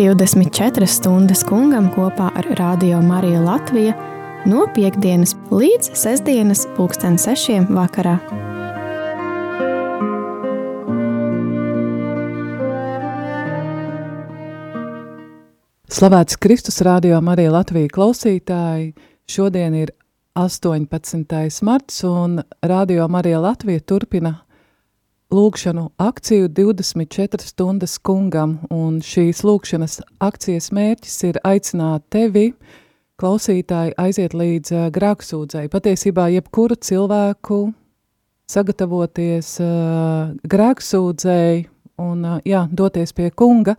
[0.00, 3.92] 24 stundas kungam kopā ar Radio Mariju Latviju
[4.48, 8.14] no piekdienas līdz sestdienas pulksten sešiem vakarā.
[15.92, 18.94] Slavēts Kristus rādio Marija Latvija klausītāji.
[19.28, 19.92] Šodien ir
[20.32, 21.60] 18.
[21.60, 24.38] marts un Rādio Marija Latvija turpina
[25.30, 32.50] lūkšanu akciju 24 stundas kungam, un šīs lūkšanas akcijas mērķis ir aicināt tevi,
[33.20, 35.68] klausītāji, aiziet līdz uh, grēksūdzei.
[35.70, 37.60] Patiesībā jebkuru cilvēku
[38.50, 41.66] sagatavoties uh, grēksūdzei
[42.00, 43.76] un uh, jā, doties pie kunga,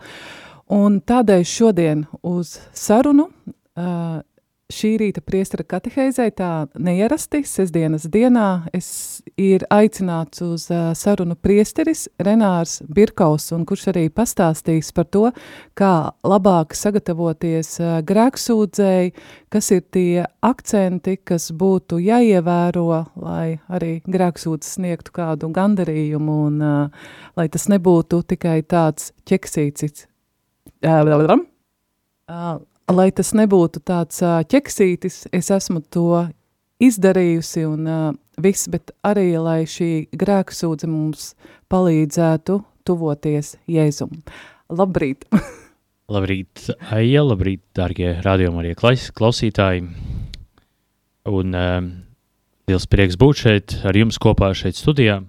[0.72, 4.22] un tādēļ šodien uz sarunu uh,
[4.72, 6.50] šī rīta priestara kateheizē tā
[6.80, 14.06] neierasti, sestdienas dienā es ir aicināts uz uh, sarunu priesteris Renārs Birkaus, un kurš arī
[14.14, 15.28] pastāstīs par to,
[15.78, 19.14] kā labāk sagatavoties uh, grēksūdzēji,
[19.52, 22.88] kas ir tie akcenti, kas būtu jāievēro,
[23.22, 27.06] lai arī grēksūdzes sniegtu kādu gandarījumu, un uh,
[27.38, 30.08] lai tas nebūtu tikai tāds ķeksīcits.
[32.32, 36.26] Uh, lai tas nebūtu tāds ķeksītis, es esmu to
[36.82, 37.90] izdarījusi un
[38.42, 41.32] viss, bet arī, lai šī grēku sūdze mums
[41.72, 44.24] palīdzētu tuvoties Jēzum.
[44.72, 45.28] Labrīt!
[46.14, 49.86] labrīt, Aija, labrīt, dārgie rādījumi arī klausītāji.
[51.32, 51.90] Un um,
[52.68, 55.20] liels prieks būt šeit ar jums kopā šeit studijā,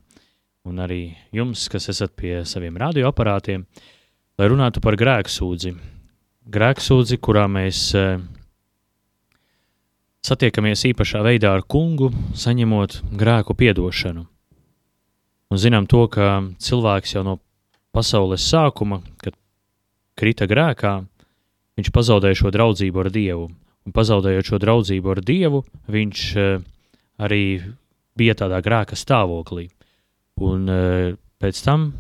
[0.65, 1.03] un arī
[1.35, 3.67] jums, kas esat pie saviem radioaparātiem,
[4.41, 5.75] lai runātu par grēku sūdzi
[6.51, 8.19] grēksūdzi, kurā mēs uh,
[10.27, 14.27] satiekamies īpašā veidā ar kungu, saņemot grēku piedošanu.
[15.53, 17.39] Un zinām to, ka cilvēks jau no
[17.93, 19.37] pasaules sākuma, kad
[20.17, 21.03] krita grēkā,
[21.77, 23.51] viņš pazaudēja šo draudzību ar Dievu.
[23.83, 26.63] Un pazaudējot šo draudzību ar Dievu, viņš uh,
[27.23, 27.43] arī
[28.19, 29.69] bija tādā grēka stāvoklī.
[30.43, 31.13] Un uh,
[31.43, 31.91] pēc tam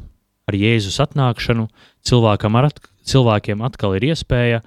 [0.49, 1.69] ar Jēzus atnākšanu
[2.06, 4.63] cilvēkam ar at cilvēkiem atkal ir iespēja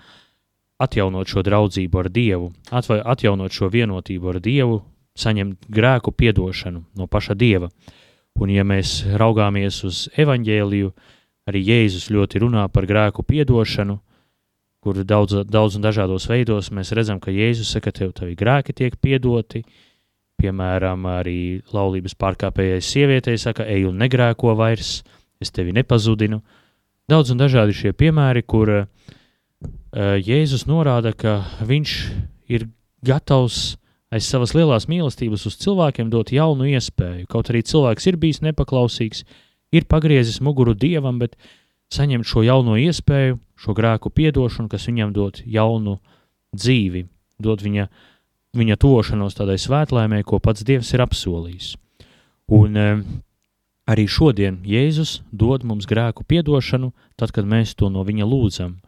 [0.81, 4.81] atjaunot šo draudzību ar Dievu, atjaunot šo vienotību ar Dievu,
[5.16, 7.69] saņemt grēku piedošanu no paša Dieva.
[8.35, 10.91] Un ja mēs raugāmies uz evaņģēliju,
[11.47, 13.96] arī Jēzus ļoti runā par grēku piedošanu,
[14.84, 18.97] kur daudz, daudz un dažādos veidos mēs redzam, ka Jēzus saka, tev tavi grēki tiek
[19.00, 19.63] piedoti,
[20.41, 25.00] piemēram, arī laulības pārkāpējais sievietei saka, ej un negrēko vairs,
[25.40, 26.64] es tevi nepazudinu, uh,
[27.05, 28.85] Daudz un dažādi šie piemēri, kur uh,
[29.93, 31.91] Jēzus norāda, ka viņš
[32.49, 32.66] ir
[33.05, 33.75] gatavs
[34.09, 37.27] aiz savas lielās mīlestības uz cilvēkiem dot jaunu iespēju.
[37.29, 39.21] Kaut arī cilvēks ir bijis nepaklausīgs,
[39.69, 41.38] ir pagriezis muguru dievam, bet
[41.93, 45.99] saņemt šo jauno iespēju, šo grēku piedošanu, kas viņam dod jaunu
[46.57, 47.05] dzīvi,
[47.37, 47.85] dod viņa,
[48.57, 51.75] viņa tošanos tādai svētlēmē, ko pats dievs ir apsolījis.
[52.55, 53.05] Un uh,
[53.85, 58.79] Arī šodien Jēzus dod mums grēku piedošanu, tad, kad mēs to no viņa lūdzam.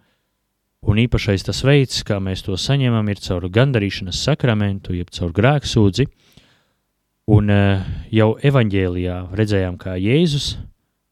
[0.87, 6.07] Un īpašais tas veids, kā mēs to saņemam, ir caur gandarīšanas sakramentu, jeb caur grēksūdzi.
[7.33, 10.55] Un uh, jau evaņģēlijā redzējām, kā Jēzus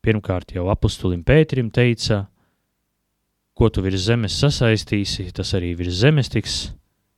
[0.06, 2.24] pirmkārt jau apustulim Pēterim teica,
[3.56, 6.56] ko tu virs zemes sasaistīsi, tas arī virs zemes tiks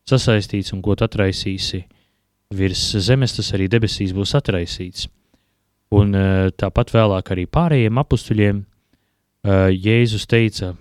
[0.08, 1.84] sasaistīts, un ko tu atraisīsi
[2.56, 5.08] virs zemes, tas arī debesīs būs atraisīts.
[5.96, 10.74] Un eh, tāpat vēlāk arī pārējiem apstuļiem eh, Jēzus teica,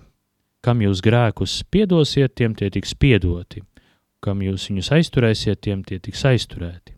[0.59, 3.63] kam jūs grēkus piedosiet, tiem tie tiks piedoti,
[4.19, 6.97] kam jūs viņus aizturēsiet, tiem tie tiks aizturēti.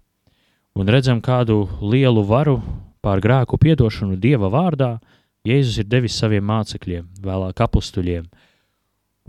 [0.80, 2.58] Un redzam kādu lielu varu
[3.04, 4.98] pār grēku piedošanu Dieva vārdā,
[5.46, 8.26] Jēzus ir devis saviem mācekļiem, vēlāk apstuļiem.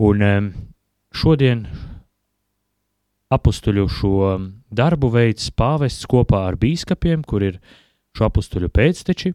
[0.01, 0.49] Un eh,
[1.13, 1.67] šodien
[3.31, 4.17] apstuļu šo
[4.73, 7.77] darbu veids pāvests kopā ar bīskapiem, kur ir uh,
[8.17, 9.33] šo apstuļu pēcteči,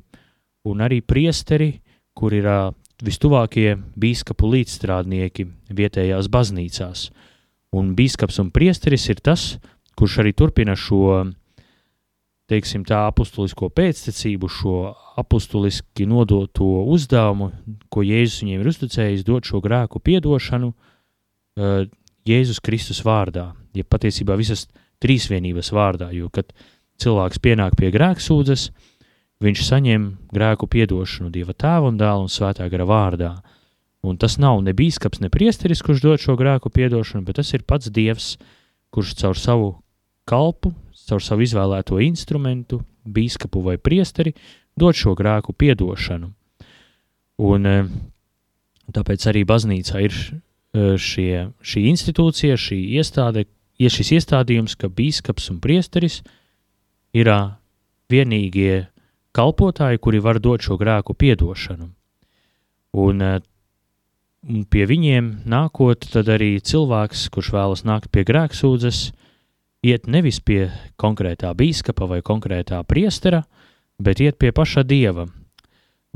[0.66, 1.70] un arī priesteri,
[2.16, 2.74] kur ir uh,
[3.04, 5.46] vistuvākie bīskapu līdzstrādnieki
[5.76, 7.08] vietējās baznīcās.
[7.76, 9.56] Un bīskaps un priesteris ir tas,
[9.98, 11.26] kurš arī turpina šo,
[12.48, 14.76] teiksim tā, apustulisko pēctecību, šo
[15.20, 17.50] apustuliski nodoto uzdevumu,
[17.92, 21.84] ko Jēzus viņiem ir uzticējis, dot šo grēku piedošanu uh,
[22.26, 24.66] Jēzus Kristus vārdā, ja patiesībā visas
[25.04, 28.70] trīsvienības vārdā, jo, kad uh, cilvēks pienāk pie grēksūdzes,
[29.44, 33.32] viņš saņem grēku piedošanu Dieva tēva un dēla un svētā gara vārdā.
[34.06, 37.66] Un tas nav ne bīskaps, ne priesteris, kurš dod šo grēku piedošanu, bet tas ir
[37.66, 38.36] pats Dievs,
[38.94, 39.70] kurš caur savu
[40.28, 40.72] kalpu,
[41.08, 44.34] caur savu izvēlēto instrumentu, bīskapu vai priesteri,
[44.78, 46.32] dod šo grēku piedošanu.
[47.46, 47.94] Un eh,
[48.94, 50.16] tāpēc arī baznīcā ir
[51.00, 53.46] šie, šī institūcija, šī iestāde,
[53.80, 56.22] ja šis iestādījums, ka bīskaps un priesteris
[57.16, 57.32] ir
[58.12, 58.86] vienīgie
[59.36, 61.90] kalpotāji, kuri var dot šo grēku piedošanu.
[62.96, 63.22] Un,
[64.46, 69.10] un pie viņiem nākot, tad arī cilvēks, kurš vēlas nākt pie grēksūdzes,
[69.86, 70.70] iet nevis pie
[71.00, 73.44] konkrētā bīskapa vai konkrētā priestera,
[74.00, 75.26] bet iet pie paša dieva.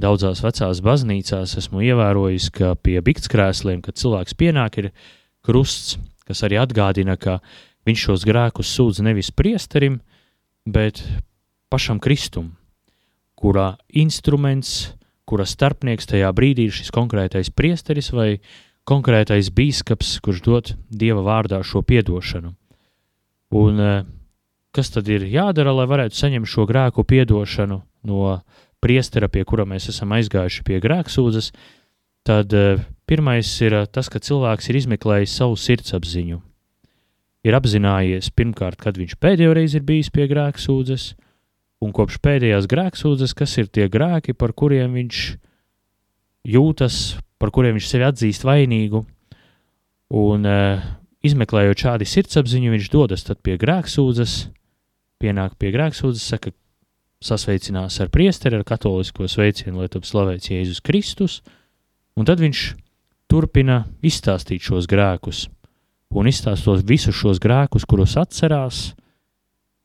[0.00, 4.92] Daudzās vecās baznīcās esmu ievērojis, ka pie biktskrēsliem, kad cilvēks pienāk, ir
[5.44, 7.42] krusts, kas arī atgādina, ka
[7.88, 9.98] viņš šos grēkus sūdz nevis priesterim,
[10.66, 11.02] bet
[11.70, 12.56] pašam Kristum,
[13.38, 14.92] kurā instruments,
[15.24, 18.40] kura starpnieks tajā brīdī ir šis konkrētais priesteris vai
[18.88, 22.54] konkrētais bīskaps, kurš dod Dieva vārdā šo piedošanu.
[23.60, 24.02] Un eh,
[24.74, 27.80] kas tad ir jādara, lai varētu saņemt šo grēku piedošanu
[28.10, 28.36] no
[28.82, 31.52] priestera, pie kura mēs esam aizgājuši pie grēksūdzes,
[32.26, 36.42] tad eh, pirmais ir eh, tas, ka cilvēks ir izmeklējis savu sirdsapziņu.
[37.46, 41.04] Ir apzinājies pirmkārt, kad viņš pēdējo reizi ir bijis pie grēksūdzes,
[41.80, 45.20] un kopš pēdējās grēksūdzes, kas ir tie grēki, par kuriem viņš
[46.52, 46.98] jūtas,
[47.40, 49.04] par kuriem viņš sevi atzīst vainīgu,
[50.20, 50.82] un uh,
[51.24, 54.34] izmeklējot šādi sirdsapziņu, viņš dodas pie grēksūdzes,
[55.20, 56.52] pienāk pie grēksūdzes, saka,
[57.24, 61.40] sasveicinās ar priesteri, ar katolisko sveicienu, lai top slavēts Jēzus Kristus,
[62.16, 62.62] un tad viņš
[63.30, 65.46] turpina izstāstīt šos grēkus,
[66.14, 68.90] un izstāstot visus šos grēkus, kurus atcerās,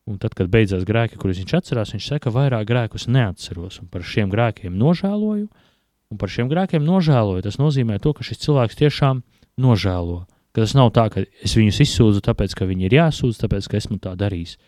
[0.06, 4.04] Un tad, kad beidzās grēki, kurus viņš atcerās, viņš saka, vairāk grēkus neatceros, un par
[4.06, 5.48] šiem grēkiem nožēloju,
[6.14, 7.42] un par šiem grēkiem nožēloju.
[7.42, 9.24] Tas nozīmē to, ka šis cilvēks tiešām
[9.58, 10.20] nožēlo.
[10.54, 13.80] Ka tas nav tā, ka es viņus izsūdzu, tāpēc, ka viņi ir jāsūdz, tāpēc, ka
[13.82, 14.60] esmu tā darījis.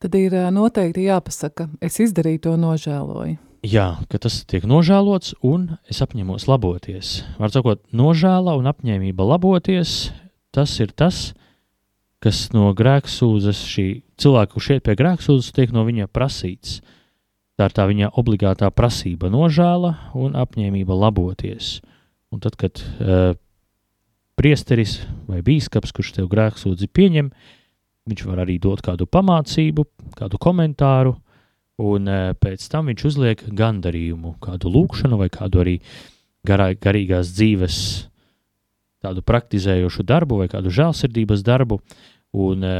[0.00, 3.36] Tad ir noteikti jāpasaka, es izdarīju to nožēloju.
[3.68, 7.12] Jā, ka tas tiek nožēlots, un es apņemos laboties.
[7.36, 10.14] Var sakot, nožēla un apņēmība laboties,
[10.58, 11.30] tas ir tas,
[12.24, 13.86] kas no grēksūdzes, šī
[14.18, 16.80] cilvēka, kurš iet pie grēksūdzes, tiek no viņa prasīts.
[17.58, 21.78] Tā ir tā viņa obligātā prasība, nožēla un apņēmība laboties.
[22.34, 23.32] Un tad, kad uh,
[24.38, 27.32] priesteris vai bīskaps, kurš tev grēksūdzi pieņem,
[28.08, 29.86] viņš var arī dot kādu pamācību,
[30.18, 31.16] kādu komentāru,
[31.82, 35.76] un uh, pēc tam viņš uzliek gandarījumu, kādu lūkšanu vai kādu arī
[36.46, 37.80] garā, garīgās dzīves
[39.04, 41.80] tādu praktizējošu darbu vai kādu žēlsirdības darbu,
[42.38, 42.76] un e,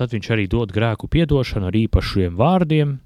[0.00, 2.96] tad viņš arī dod grēku piedošanu ar īpašiem vārdiem,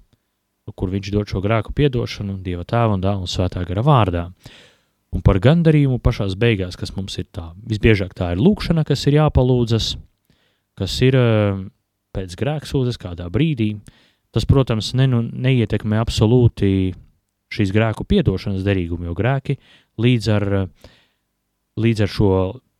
[0.75, 4.25] kur viņš dod šo grēku piedošanu Dieva tēva un dēla un svētā gara vārdā.
[5.15, 9.21] Un par gandarījumu pašās beigās, kas mums ir tā, visbiežāk tā ir lūkšana, kas ir
[9.21, 9.95] jāpalūdzas,
[10.79, 11.29] kas ir e,
[12.17, 13.77] pēc grēksūdzes kādā brīdī,
[14.35, 16.93] tas, protams, ne, nu, neietekmē absolūti
[17.55, 19.55] šīs grēku piedošanas derīgumu, jo grēki
[20.03, 20.95] līdz ar uh,
[21.77, 22.31] līdz ar šo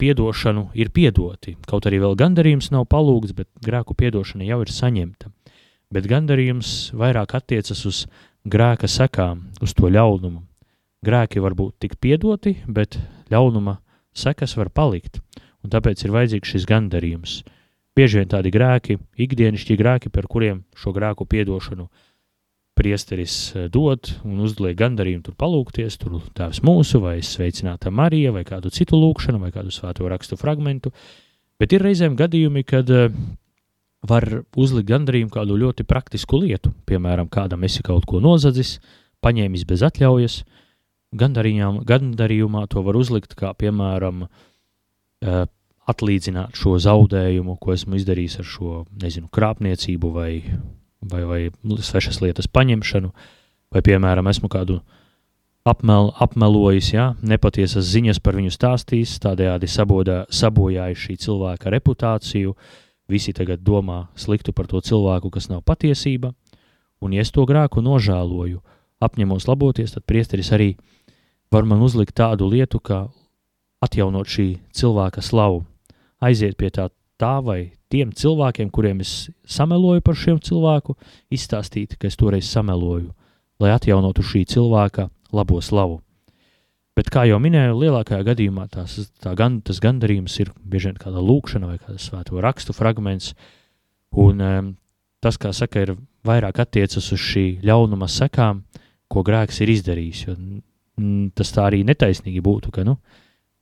[0.01, 1.57] piedošanu ir piedoti.
[1.69, 5.31] Kaut arī vēl gandarījums nav palūgts, bet grēku piedošana jau ir saņemta.
[5.93, 8.05] Bet gandarījums vairāk attiecas uz
[8.45, 10.43] grēka sekām, uz to ļaunumu.
[11.07, 12.99] Grēki var būt tik piedoti, bet
[13.31, 13.79] ļaunuma
[14.17, 15.21] sekas var palikt,
[15.63, 17.43] un tāpēc ir vajadzīgs šis gandarījums.
[17.97, 21.87] Bieži vien tādi grēki, ikdienišķi grēki, par kuriem šo grēku piedošanu
[22.77, 28.45] priesteris eh, dod un uzliek gandarījumu tur palūkties, tur tēvs mūsu, vai sveicināta Marija, vai
[28.49, 30.93] kādu citu lūkšanu, vai kādu svēto rakstu fragmentu,
[31.61, 33.09] bet ir reizēm gadījumi, kad uh,
[34.07, 38.77] var uzlikt gandarījumu kādu ļoti praktisku lietu, piemēram, kādam esi kaut ko nozadzis,
[39.25, 40.41] paņēmis bez atļaujas,
[41.17, 45.47] gandarījumā to var uzlikt kā, piemēram, uh,
[45.87, 50.31] atlīdzināt šo zaudējumu, ko esmu izdarījis ar šo, nezinu, krāpniecību vai
[51.01, 51.41] vai, vai
[51.83, 53.13] svešas lietas paņemšanu,
[53.73, 54.81] vai, piemēram, esmu kādu
[55.67, 62.57] apmel, apmelojis, ja, nepatiesas ziņas par viņu stāstījis, tādējādi sabodā, sabojājis šī cilvēka reputāciju,
[63.11, 66.33] visi tagad domā sliktu par to cilvēku, kas nav patiesība,
[67.03, 68.63] un ja es to grāku nožēloju,
[69.03, 70.75] apņemos laboties, tad priesteris arī
[71.53, 73.07] var man uzlikt tādu lietu, kā
[73.85, 75.65] atjaunot šī cilvēka slavu,
[76.23, 76.89] aiziet pie tā
[77.21, 80.97] tā vai tiem cilvēkiem, kuriem es sameloju par šiem cilvēku,
[81.33, 83.13] izstāstīt, ka es toreiz sameloju,
[83.63, 86.03] lai atjaunotu šī cilvēka labo slavu.
[86.97, 91.21] Bet, kā jau minēju, lielākajā gadījumā tās, tā gan, tas gandarījums ir bieži vien kāda
[91.21, 93.35] lūkšana vai kāda svēto rakstu fragments,
[94.17, 94.71] un um,
[95.21, 95.93] tas, kā saka, ir
[96.25, 98.63] vairāk attiecas uz šī ļaunuma sekām,
[99.13, 102.97] ko grēks ir izdarījis, jo mm, tas tā arī netaisnīgi būtu, ka, nu,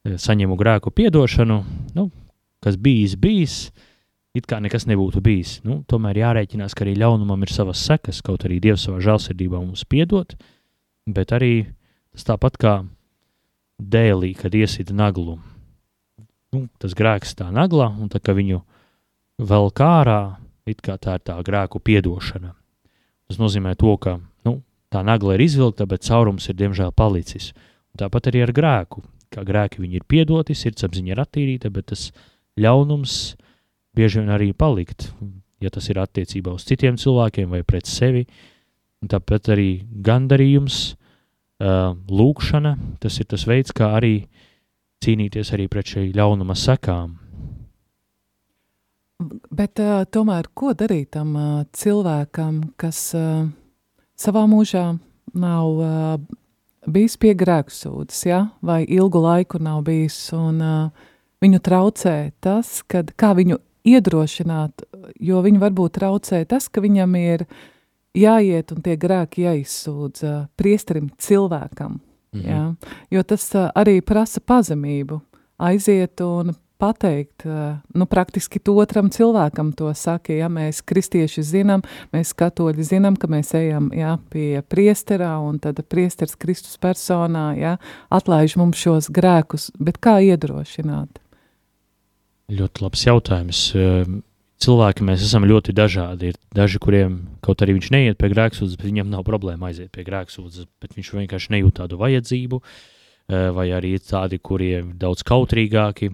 [0.06, 1.58] saņemu grēku piedošanu,
[1.98, 2.06] nu,
[2.62, 3.58] kas bijis, bijis,
[4.34, 5.60] it kā nekas nebūtu bijis.
[5.66, 9.86] Nu, tomēr jārēķinās, ka arī ļaunumam ir savas sekas, kaut arī Dievs savā žēlsirdībā mums
[9.86, 10.34] piedod,
[11.06, 11.54] bet arī
[12.14, 12.74] tas tāpat kā
[13.78, 15.38] dēlī, kad iesit naglu.
[16.54, 18.60] nu, tas grēks tā naglā, un tā, ka viņu
[19.42, 20.38] vēl kārā,
[20.70, 22.54] it kā tā ir tā grēku piedošana.
[23.26, 24.60] Tas nozīmē to, ka nu,
[24.92, 27.50] tā nagla ir izvilkta, bet caurums ir diemžēl palicis.
[27.90, 29.02] Un tāpat arī ar grēku.
[29.34, 32.12] Kā grēki viņi ir piedoti, sirdsapziņa ir attīrīta, bet tas
[32.60, 33.34] ļaunums
[33.96, 35.10] bieži vien arī palikt,
[35.62, 38.26] ja tas ir attiecībā uz citiem cilvēkiem vai pret sevi.
[39.04, 40.94] Tāpat arī gandarījums,
[41.60, 44.14] lūkšana, tas ir tas veids, kā arī
[45.04, 47.18] cīnīties arī pret šī ļaunuma sekām.
[49.54, 53.44] Bet uh, tomēr, ko darīt tam uh, cilvēkam, kas uh,
[54.18, 54.88] savā mūžā
[55.38, 56.16] nav uh,
[56.90, 58.40] bijis pie grēksūdas, ja?
[58.60, 61.06] vai ilgu laiku nav bijis, un uh,
[61.44, 64.86] viņu traucē tas, kad, kā viņu iedrošināt,
[65.20, 67.46] jo viņu varbūt traucē tas, ka viņam ir
[68.16, 72.50] jāiet un tie grēki jāizsūdz uh, priesterim cilvēkam, mm -hmm.
[72.50, 72.74] ja?
[73.10, 75.20] jo tas uh, arī prasa pazemību,
[75.58, 81.84] aiziet un pateikt, eh, nu, praktiski to otram cilvēkam to saka, ja mēs kristieši zinām,
[82.12, 87.76] mēs katoļi zinām, ka mēs ejam, ja, pie priesterā, un tad priesters Kristus personā, ja,
[88.10, 91.23] atlaiž mums šos grēkus, bet kā iedrošināt?
[92.52, 93.60] Ļoti labs jautājums.
[93.78, 94.18] Ehm,
[94.60, 96.32] cilvēki mēs esam ļoti dažādi.
[96.32, 100.04] Ir daži, kuriem kaut arī viņš neiet pie grēksūdzes, bet viņam nav problēma aiziet pie
[100.04, 106.12] grēksūdzes, bet viņš vienkārši nejūt tādu vajadzību, eh, vai arī ir tādi, kuriem daudz kautrīgāki,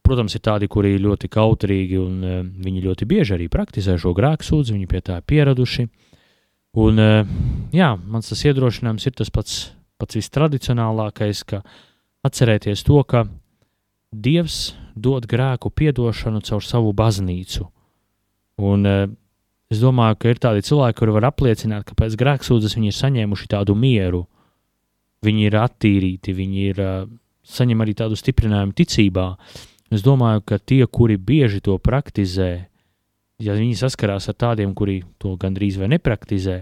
[0.00, 4.10] Protams, ir tādi, kuri ir ļoti kautrīgi un uh, viņi ļoti bieži arī praktizē šo
[4.16, 5.84] grēku sūdzi, viņi pie tā ir pieraduši.
[6.80, 6.98] Un,
[7.74, 9.54] jā, mans tas iedrošinājums ir tas pats,
[9.98, 11.62] pats vistradicionālākais, ka
[12.26, 13.24] atcerēties to, ka
[14.10, 14.72] Dievs
[15.02, 17.66] dod grēku piedošanu caur savu baznīcu.
[18.60, 19.06] Un uh,
[19.72, 23.50] es domāju, ka ir tādi cilvēki, kuri var apliecināt, ka pēc grēksūdzes viņi ir saņēmuši
[23.54, 24.26] tādu mieru,
[25.24, 27.04] viņi ir attīrīti, viņi ir uh,
[27.46, 29.26] saņem arī tādu stiprinājumu ticībā.
[29.90, 32.50] Es domāju, ka tie, kuri bieži to praktizē,
[33.42, 36.60] ja viņi saskarās ar tādiem, kuri to gandrīz vai nepraktizē,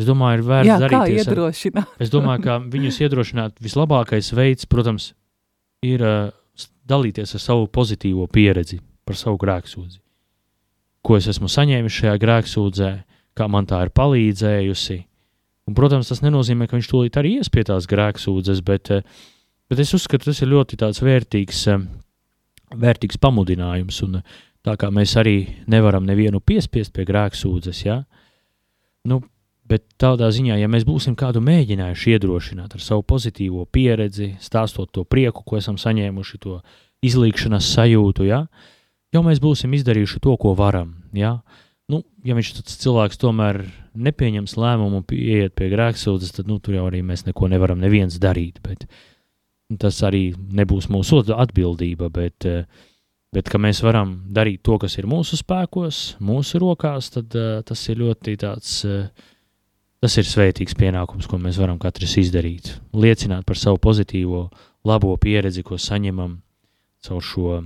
[0.00, 0.96] es domāju, ir vērts Jā, darīt.
[0.96, 1.90] Kā iedrošināt?
[1.90, 5.10] Ar, es domāju, ka viņus iedrošināt vislabākais veids, protams,
[5.84, 6.30] ir uh,
[6.88, 9.98] dalīties ar savu pozitīvo pieredzi par savu grēksūdzi.
[11.02, 12.90] Ko es esmu saņēmis šajā grēksūdzē,
[13.38, 14.98] kā man tā ir palīdzējusi.
[15.66, 19.26] Un, protams, tas nenozīmē, ka viņš tūlīt arī ies pie tās grēksūdzes, bet, uh,
[19.70, 21.82] bet es uzskatu, tas ir ļoti vērtīgs uh,
[22.78, 24.00] vērtīgs pamudinājums.
[24.06, 24.20] Un
[24.64, 25.36] tā kā mēs arī
[25.70, 28.02] nevaram nevienu piespiest pie grēksūdzes, ja?
[29.08, 29.20] nu,
[29.68, 35.04] bet tādā ziņā, ja mēs būsim kādu mēģinājuši iedrošināt ar savu pozitīvo pieredzi, stāstot to
[35.04, 36.60] prieku, ko esam saņēmuši, to
[37.04, 38.46] izlīkšanas sajūtu, ja?
[39.12, 40.96] jau mēs būsim izdarījuši to, ko varam.
[41.16, 41.38] Ja?
[41.90, 46.78] Nu, ja viņš tas cilvēks tomēr nepieņems lēmumu un ieiet pie grēksūdzes, tad nu, tur
[46.78, 48.62] jau arī mēs neko nevaram neviens darīt.
[48.64, 49.08] Bet, uh,
[49.80, 52.46] tas arī nebūs mūsu atbildība, bet,
[53.32, 57.36] bet ka mēs varam darīt to, kas ir mūsu spēkos, mūsu rokās, tad
[57.68, 59.30] tas ir ļoti tāds, uh,
[60.02, 62.74] tas ir svētīgs pienākums, ko mēs varam katrs izdarīt.
[62.92, 64.48] Liecināt par savu pozitīvo,
[64.84, 66.40] labo pieredzi, ko saņemam
[67.06, 67.62] caur šo,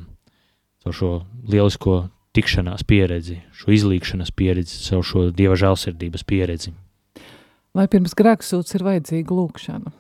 [0.85, 1.13] caur šo
[1.49, 1.99] lielisko
[2.37, 6.75] tikšanās pieredzi, šo izlīkšanas pieredzi, caur šo dieva žēlsirdības pieredzi.
[7.77, 9.97] Vai pirms grēksūds ir vajadzīga lūkšana?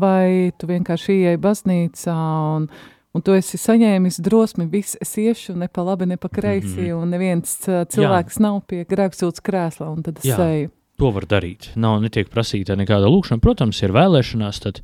[0.00, 2.16] vai tu vienkārši ieej baznīcā
[2.56, 2.68] un,
[3.12, 6.86] un tu esi saņēmis drosmi, viss es iešu ne pa labi, ne pa kreisi, mm
[6.86, 7.02] -hmm.
[7.02, 8.42] un neviens cilvēks Jā.
[8.42, 10.38] nav pie grēksūts krēsla, un tad es Jā.
[10.38, 10.70] eju.
[11.00, 11.70] To var darīt.
[11.80, 13.40] Nav netiek prasīta nekāda lūkšana.
[13.40, 14.82] Protams, ir vēlēšanās, tad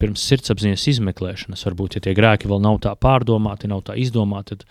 [0.00, 4.64] pirms sirdsapziņas izmeklēšanas, varbūt, ja tie grēki vēl nav tā pārdomāti, nav tā izdomāti, tad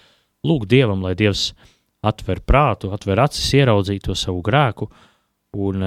[0.46, 1.52] lūk Dievam, lai Dievs
[2.04, 4.90] atver prātu, atver acis, ieraudzīt to savu grēku
[5.54, 5.86] un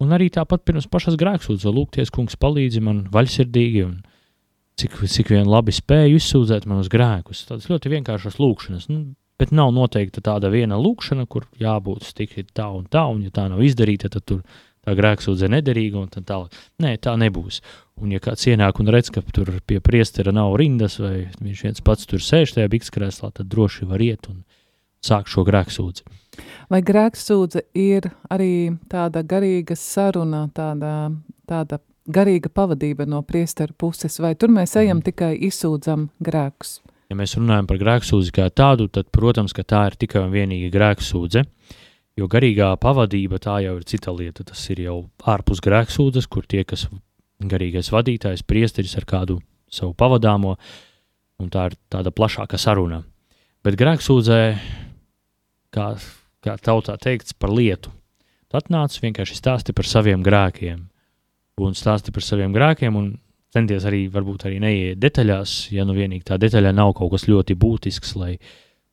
[0.00, 3.98] Un arī tāpat pirms pašas grēksūdzes, lūgties, kungs, palīdzi man vaļsirdīgi un
[4.80, 7.44] cik, cik vien labi spēju izsūdzēt manus grēkus.
[7.50, 9.02] Tādas ļoti vienkāršas lūkšanas, nu,
[9.40, 13.48] bet nav noteikta tāda viena lūkšana, kur jābūt tik tā un tā, un ja tā
[13.48, 14.44] nav izdarīta, tad tur
[14.84, 16.54] tā grēksūdze nederīga un tā tālāk.
[16.82, 17.60] Nē, tā nebūs.
[18.00, 21.84] Un ja kāds ienāk un redz, ka tur pie priestera nav rindas, vai viņš viens
[21.84, 24.42] pats tur sēž tajā bikskrēslā, tad droši var iet un
[25.04, 26.06] sākt šo grēksūdzi.
[26.72, 31.10] Vai grēksūdze ir arī tāda garīga saruna, tāda,
[31.48, 35.06] tāda garīga pavadība no priesteru puses, vai tur mēs ejam mm.
[35.10, 36.78] tikai izsūdzam grēkus?
[37.10, 41.42] Ja mēs runājam par grēksūdzi kā tādu, tad, protams, tā ir tikai un vienīgi grēksūdze,
[42.20, 44.46] jo garīgā pavadība tā jau ir cita lieta.
[44.46, 46.86] Tas ir jau ārpus grēksūdzes, kur tie, kas
[47.40, 49.40] garīgais vadītājs, priesteris ar kādu
[49.70, 50.54] savu pavadāmo,
[51.42, 53.02] un tā ir tāda plašāka saruna.
[53.66, 54.40] Bet grēksūdzē,
[55.74, 55.90] kā
[56.44, 57.92] kā tautā teikts, par lietu.
[58.50, 60.86] Tu atnāc vienkārši stāsti par saviem grēkiem.
[61.60, 63.12] Un stāsti par saviem grēkiem, un
[63.54, 67.56] centies arī, varbūt arī neiet detaļās, ja nu vienīgi tā detaļā nav kaut kas ļoti
[67.58, 68.34] būtisks, lai,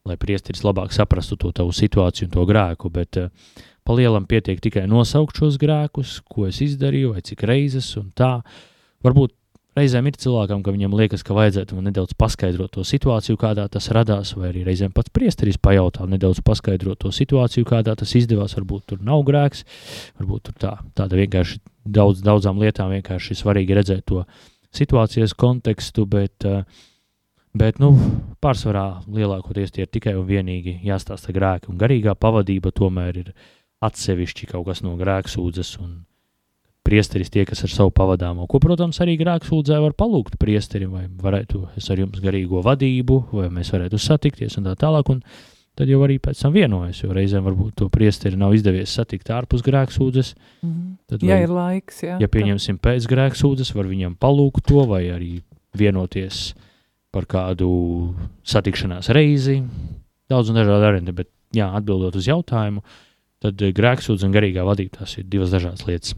[0.08, 3.30] lai priesteris labāk saprastu to tavu situāciju un to grēku, bet uh,
[3.88, 8.40] palielam pietiek tikai nosaukt šos grēkus, ko es izdarīju, vai cik reizes un tā.
[9.06, 9.36] Varbūt
[9.78, 14.34] reizēm ir cilvēkam, ka viņam liekas, ka vajadzētu nedaudz paskaidrot to situāciju, kādā tas radās,
[14.38, 18.58] vai arī reizēm pats priesteris pajautā, nedaudz paskaidrot to situāciju, kādā tas izdevās.
[18.58, 19.64] Varbūt tur nav grēks,
[20.20, 24.24] varbūt tur tā, tāda vienkārši daudz, daudzām lietām vienkārši svarīgi redzēt to
[24.76, 26.64] situācijas kontekstu, bet, eh,
[27.58, 27.94] bet nu,
[28.44, 33.34] pārsvarā lielākoties tie ir tikai un vienīgi jāstāsta grēki, un garīgā pavadība tomēr ir
[33.82, 35.78] atsevišķi kaut kas no grēksūdzes
[36.88, 41.66] priesteris tie, kas ar savu pavadāmo, ko, protams, arī grēksūdzē var palūgt priesterim, vai varētu
[41.80, 45.22] es ar jums garīgo vadību, vai mēs varētu satikties un tā tālāk, un
[45.78, 49.64] tad jau arī pēc tam vienojas, jo reizēm varbūt to priesteri nav izdevies satikt ārpus
[49.66, 50.34] grēksūdzes.
[50.62, 50.96] Mm -hmm.
[51.08, 52.18] Tad, ja vai, ir laiks, jā.
[52.22, 55.42] Ja pieņemsim pēc grēksūdzes, var viņam palūgt to, vai arī
[55.78, 56.56] vienoties
[57.12, 59.64] par kādu satikšanās reizi,
[60.30, 62.84] daudz un dažādi varianti, bet jā, atbildot uz jautājumu,
[63.40, 66.16] tad grēksūdze un garīgā vadība tās ir divas dažādas lietas.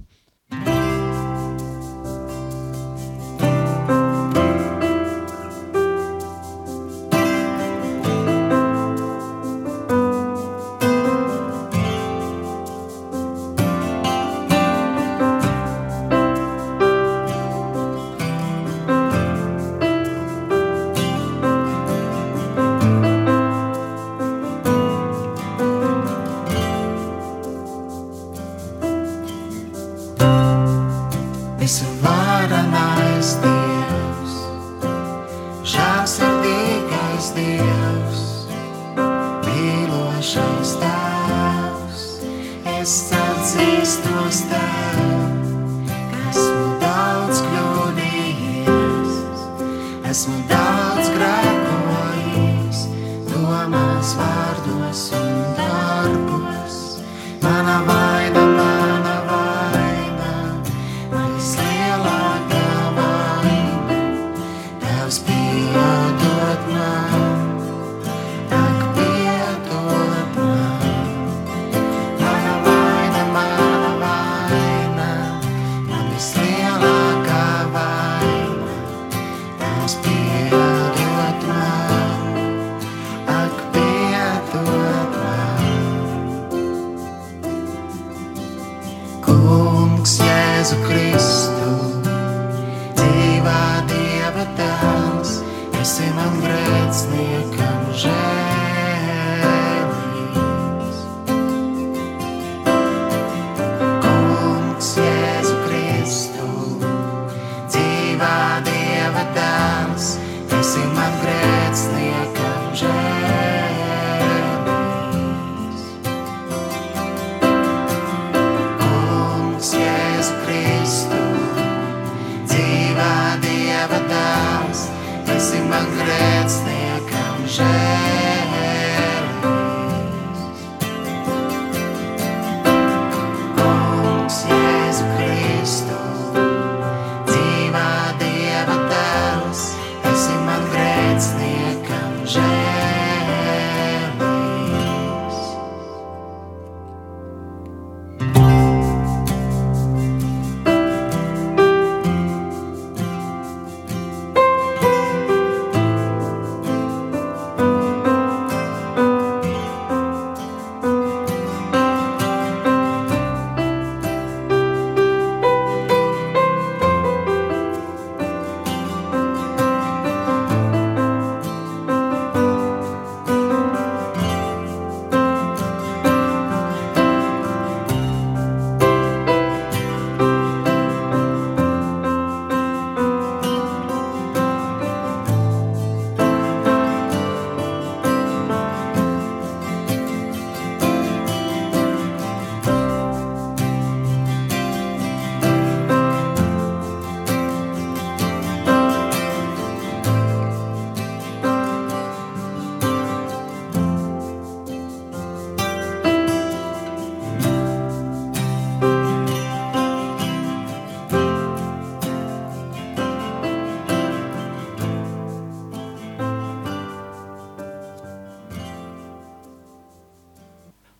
[37.32, 37.69] the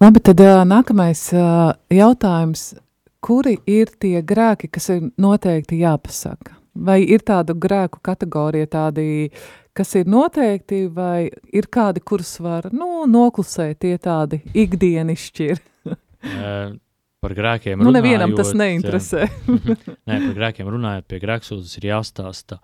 [0.10, 1.20] Labi, tad nākamais
[1.94, 2.62] jautājums.
[3.22, 6.56] Kuri ir tie grēki, kas ir noteikti jāpasaka?
[6.74, 9.30] Vai ir tāda grēku kategorija, tādi,
[9.78, 15.62] kas ir noteikti, vai ir kādi, kurus var nu, noklusēt, tie tādi ikdienišķi ir?
[17.22, 18.02] par grēkiem nu, runājot.
[18.02, 19.30] Nevienam tas neinteresē.
[20.10, 22.64] nē, par grēkiem runājot, pie grēksūdzes ir jāstāsta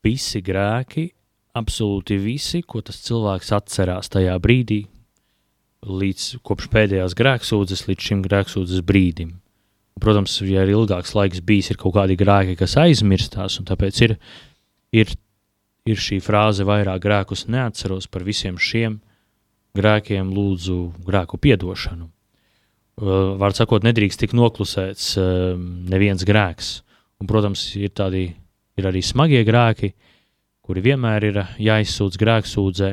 [0.00, 1.10] visi grēki,
[1.52, 4.86] absolūti visi, ko tas cilvēks atcerās tajā brīdī,
[5.86, 9.36] līdz kopš pēdējās grēksūdzes līdz šim grēksūdzes brīdim.
[9.98, 14.14] Protams, ja ir ilgāks laiks bijis, ir kaut kādi grēki, kas aizmirstās, un tāpēc ir,
[14.94, 15.10] ir,
[15.86, 19.00] ir šī frāze vairāk grēkus neatceros par visiem šiem
[19.78, 22.08] grēkiem lūdzu grēku piedošanu.
[22.98, 26.80] Uh, var sakot, nedrīkst tik noklusēts uh, neviens grēks.
[27.18, 28.24] Un, protams, ir, tādi,
[28.78, 29.92] ir arī smagie grēki,
[30.66, 32.90] kuri vienmēr ir jāizsūdz grēksūdzē,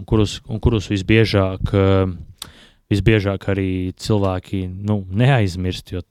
[0.00, 2.50] un kurus, un kurus visbiežāk, uh,
[2.90, 5.92] visbiežāk arī cilvēki nu, neaizmirst.
[5.94, 6.02] Jo,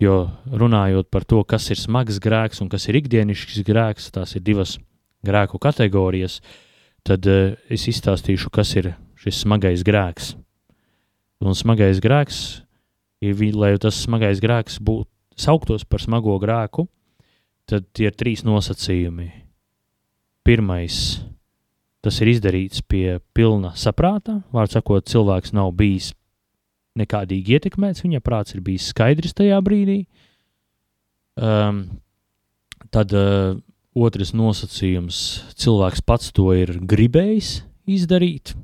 [0.00, 0.16] jo
[0.48, 4.78] runājot par to, kas ir smags grēks un kas ir ikdienišķis grēks, tās ir divas
[5.26, 6.40] grēku kategorijas,
[7.06, 10.34] tad es izstāstīšu, kas ir šis smagais grēks.
[11.42, 12.62] Un smagais grēks,
[13.22, 16.88] ir, lai tas smagais grēks būtu sauktos par smago grēku,
[17.68, 19.28] tad ir trīs nosacījumi.
[20.46, 21.20] Pirmais,
[22.08, 26.14] tas ir izdarīts pie pilna saprāta, vārds sakot, cilvēks nav bijis
[26.96, 29.98] nekādīgi ietekmēts, viņa prāts ir bijis skaidrs tajā brīdī.
[31.36, 31.82] Um,
[32.94, 33.58] tad uh,
[33.92, 35.18] otrs nosacījums,
[35.60, 38.54] cilvēks pats to ir gribējis izdarīt,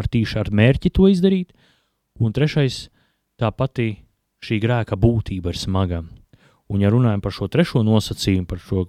[0.00, 1.52] ar tīšu ar mērķi to izdarīt.
[2.18, 2.86] Un trešais,
[3.38, 3.92] tā pati
[4.42, 6.00] šī grēka būtība ir smaga.
[6.68, 8.88] Un, ja runājam par šo trešo nosacījumu, par šo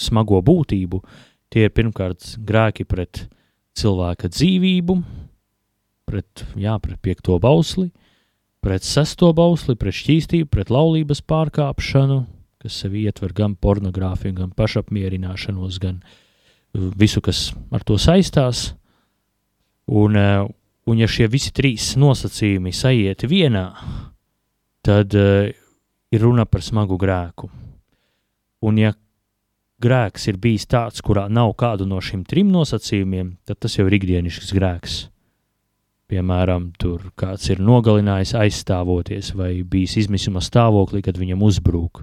[0.00, 1.02] smago būtību,
[1.52, 3.26] tie ir pirmkārt grēki pret
[3.78, 4.96] cilvēka dzīvību,
[6.08, 7.90] pret, jā, pret piekto bausli,
[8.64, 12.22] pret sesto bausli, pret šķīstību, pret laulības pārkāpšanu,
[12.62, 16.02] kas sevi ietver gan pornogrāfiju, gan pašapmierināšanos, gan
[16.72, 18.72] visu, kas ar to saistās.
[19.92, 20.16] Un,
[20.82, 23.68] Un ja šie visi trīs nosacījumi sajiet vienā,
[24.82, 25.46] tad uh,
[26.10, 27.46] ir runa par smagu grēku.
[28.66, 28.90] Un ja
[29.82, 33.96] grēks ir bijis tāds, kurā nav kādu no šiem trim nosacījumiem, tad tas jau ir
[33.98, 34.98] ikdienišķs grēks.
[36.12, 42.02] Piemēram, tur kāds ir nogalinājis aizstāvoties vai bijis izmisuma stāvoklī, kad viņam uzbrūk.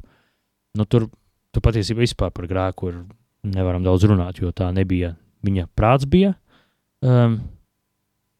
[0.79, 1.07] Nu, tur,
[1.53, 3.03] tur patiesībā vispār par grēku ir,
[3.45, 5.13] nevaram daudz runāt, jo tā nebija.
[5.45, 6.33] Viņa prāts bija
[7.05, 7.37] um,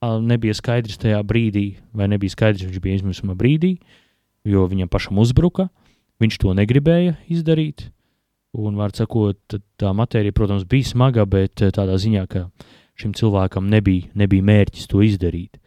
[0.02, 3.78] nebija skaidrs tajā brīdī, vai nebija skaidrs, viņš bija izmisuma brīdī,
[4.48, 5.70] jo viņam pašam uzbruka.
[6.20, 7.88] Viņš to negribēja izdarīt.
[8.58, 12.48] Un, var sakot, tā matērija, protams, bija smaga, bet tādā ziņā, ka
[13.00, 15.60] šim cilvēkam nebija, nebija mērķis to izdarīt.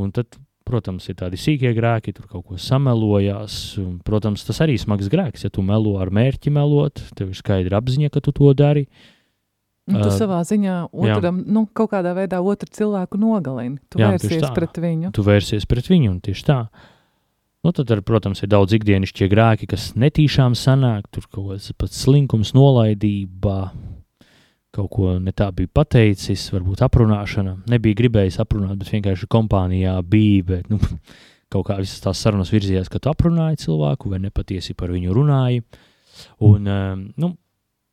[0.00, 3.58] Un tad, protams, ir tādi sīkie grēki, tur kaut ko samelojās.
[3.82, 5.44] Un, protams, tas arī ir smags grēks.
[5.44, 8.86] Ja tu melo ar mērķi melot, tev ir skaidra apziņa, ka tu to dari.
[8.88, 9.20] Uh,
[9.90, 11.52] Un tu uh, savā ziņā otram, jā.
[11.56, 13.78] nu, kaut kādā veidā otru cilvēku nogalini.
[13.90, 15.12] Tu jā, vērsies pret viņu.
[15.16, 16.58] Tu vērsies pret viņu, un tieši tā.
[17.60, 21.98] Nu, tad, ar, protams, ir daudz ikdienišķie grēki, kas netīšām sanāk, tur kaut kāds pats
[22.06, 23.56] slinkums, nolaidība,
[24.72, 27.58] kaut ko ne tā bija pateicis, varbūt aprunāšana.
[27.68, 30.80] Nebija gribējis aprunāt, bet vienkārši kompānijā bija, bet, nu,
[31.52, 35.64] kaut kā visas tās sarunas virzījās, ka tu aprunāji cilvēku vai nepatiesi par viņu runāji.
[36.48, 37.34] Un, um, nu,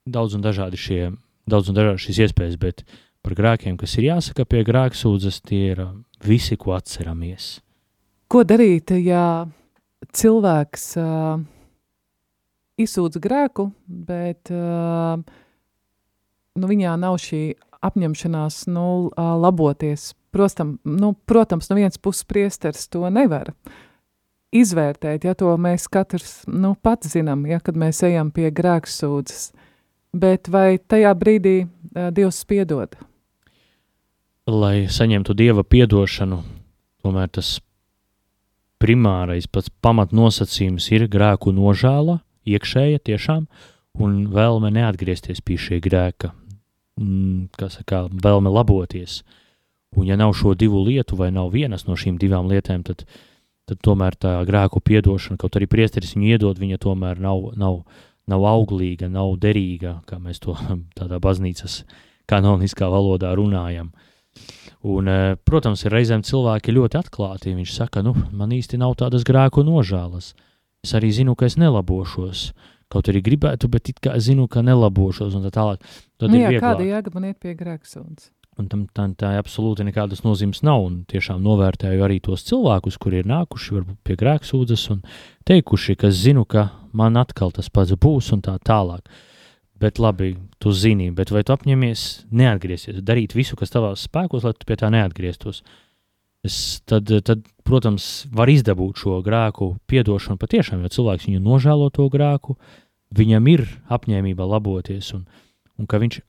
[0.07, 1.01] daudz un dažādi šie
[1.47, 2.83] daudz un dažādas šīs iespējas, bet
[3.25, 5.83] par grēkiem, kas ir jāsaka pie grēksūdzes, tie ir
[6.23, 7.57] visi, ko atceramies.
[8.27, 9.47] Ko darīt, ja
[10.11, 11.39] cilvēks uh,
[12.75, 15.15] izsūdz grēku, bet uh,
[16.59, 17.41] nu, viņā nav šī
[17.87, 20.11] apņemšanās nu, uh, laboties?
[20.35, 23.53] Prostam, nu, protams, no vienas puses priesteris to nevar
[24.53, 29.53] izvērtēt, ja to mēs katrs nu, pats zinām, ja, kad mēs ejam pie grēksūdzes.
[30.17, 32.99] Bet vai tajā brīdī uh, Dievs piedod?
[34.47, 36.41] Lai saņemtu Dieva piedošanu,
[37.03, 37.57] tomēr tas
[38.81, 43.47] primārais, pats pamatnosacījums ir grēku nožēla, iekšēja tiešām,
[44.03, 46.31] un vēlme neatgriezties pie šī grēka,
[46.99, 49.23] mm, kā saka, vēlme laboties.
[49.97, 53.05] Un ja nav šo divu lietu, vai nav vienas no šīm divām lietām, tad,
[53.65, 57.81] tad tomēr tā grēku piedošana, kaut arī priesteris viņu iedod, viņa tomēr nav, nav,
[58.27, 60.57] nav auglīga, nav derīga, kā mēs to
[60.99, 61.83] tādā baznīcas
[62.27, 63.91] kanoniskā valodā runājam.
[64.85, 67.55] Un, e, protams, ir reizēm cilvēki ļoti atklāti.
[67.57, 70.33] Viņš saka, nu, man īsti nav tādas grēku nožēlas.
[70.85, 72.51] Es arī zinu, ka es nelabošos.
[72.87, 75.81] Kaut arī gribētu, bet it kā zinu, ka nelabošos un tā tālāk.
[76.21, 78.29] Tad nu, jā, kāda jēga man iet pie grēksuns?
[78.57, 80.85] Un tam tā, tā absolūti nekādas nozīmes nav.
[80.87, 85.03] Un tiešām novērtēju arī tos cilvēkus, kuri ir nākuši varbūt pie grēksūdzes un
[85.49, 89.05] teikuši, ka zinu, ka man atkal tas pats būs un tā tālāk.
[89.77, 94.55] Bet labi, tu zini, bet vai tu apņemies neatgriezties, darīt visu, kas tavās spēkos, lai
[94.57, 95.61] tu pie tā neatgrieztos?
[96.45, 102.07] Es, tad, tad, protams, var izdabūt šo grēku piedošanu patiešām, jo cilvēks viņu nožēlo to
[102.13, 102.57] grēku,
[103.13, 105.27] viņam ir apņēmība laboties un,
[105.77, 106.21] un ka viņš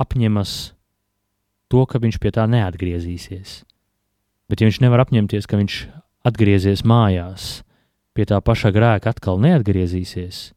[0.00, 0.54] apņemas
[1.70, 3.60] to, ka viņš pie tā neatgriezīsies.
[4.50, 5.80] Bet ja viņš nevar apņemties, ka viņš
[6.26, 7.62] atgriezies mājās,
[8.12, 10.50] pie tā paša grēka atkal neatgriezīsies,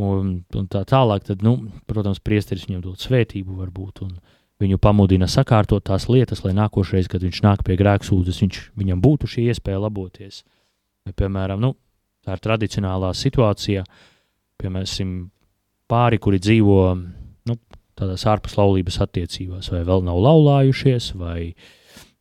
[0.00, 1.56] un, un tā tālāk, tad, nu,
[1.90, 4.14] protams, priesteris viņam dod svētību varbūt, un
[4.60, 9.30] viņu pamudina sakārtot tās lietas, lai nākošais, kad viņš nāk pie grēksūdzes, viņš, viņam būtu
[9.34, 10.42] šī iespēja laboties.
[11.06, 11.74] Vai, piemēram, nu,
[12.24, 13.84] tā ir tradicionālā situācija,
[14.60, 15.12] piemēram,
[15.90, 16.80] pāri, kuri dzīvo
[17.48, 17.58] nu,
[17.98, 21.52] tādās ārpus laulības attiecībās, vai vēl nav laulājušies, vai,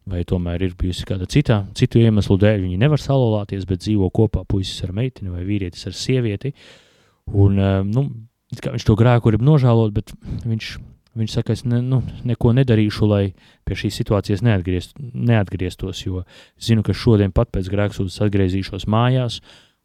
[0.10, 4.48] vai tomēr ir bijusi kāda cita, citu iemeslu dēļ, viņi nevar salolāties, bet dzīvo kopā
[4.48, 6.86] puisis ar meiteni vai vīrietis ar sievieti, uh,
[7.34, 8.08] Un, eh, nu,
[8.56, 10.14] viņš to grēku grib nožēlot, bet
[10.46, 10.72] viņš,
[11.20, 13.24] viņš saka, es ne, nu, neko nedarīšu, lai
[13.68, 16.26] pie šīs situācijas neatgriezt, neatgrieztos, jo
[16.62, 19.40] zinu, ka šodien pat pēc grēksūdzes atgriezīšos mājās,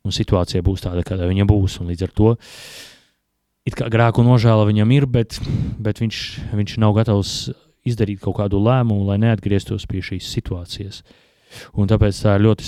[0.05, 2.35] un situācija būs tāda, kāda viņa būs, līdz ar to
[3.65, 5.41] grēku nožēla viņam ir, bet,
[5.81, 6.19] bet viņš,
[6.53, 7.51] viņš nav gatavs
[7.85, 11.03] izdarīt kaut kādu lēmumu, lai neatgrieztos pie šīs situācijas.
[11.79, 12.65] Un tāpēc tā ir ļoti,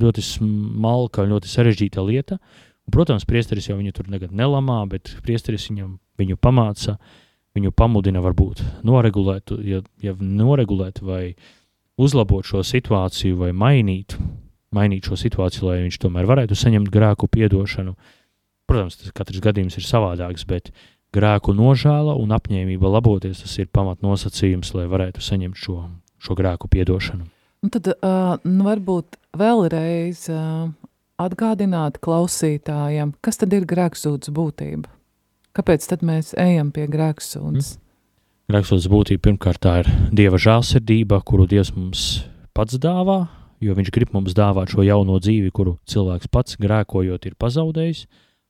[0.00, 2.38] ļoti smalka un ļoti sarežģīta lieta,
[2.84, 6.98] Un, protams, priesteris jau viņu tur nekad nelamā, bet priesteris viņam, viņu pamāca,
[7.56, 11.34] viņu pamudina varbūt noregulēt, ja, ja noregulēt vai
[12.00, 14.18] uzlabot šo situāciju vai mainīt,
[14.74, 17.94] mainīt šo situāciju, lai viņš tomēr varētu saņemt grēku piedošanu.
[18.68, 20.72] Protams, tas katrs gadījums ir savādāks, bet
[21.14, 25.78] grēku nožēla un apņēmība laboties, tas ir pamatnosacījums, lai varētu saņemt šo,
[26.18, 27.28] šo grēku piedošanu.
[27.64, 30.68] Un tad uh, nu varbūt vēlreiz uh,
[31.20, 34.90] atgādināt klausītājiem, kas tad ir grēksūdzes būtība?
[35.54, 37.74] Kāpēc tad mēs ejam pie grēksūdzes?
[37.76, 37.80] Mm.
[38.50, 42.24] Grēksūdzes būtība pirmkārt tā ir Dieva žālsirdība, kuru Dievs mums
[42.56, 43.22] pats dāvā,
[43.62, 48.04] jo viņš grib mums dāvāt šo jauno dzīvi, kuru cilvēks pats grēkojot ir pazaudējis,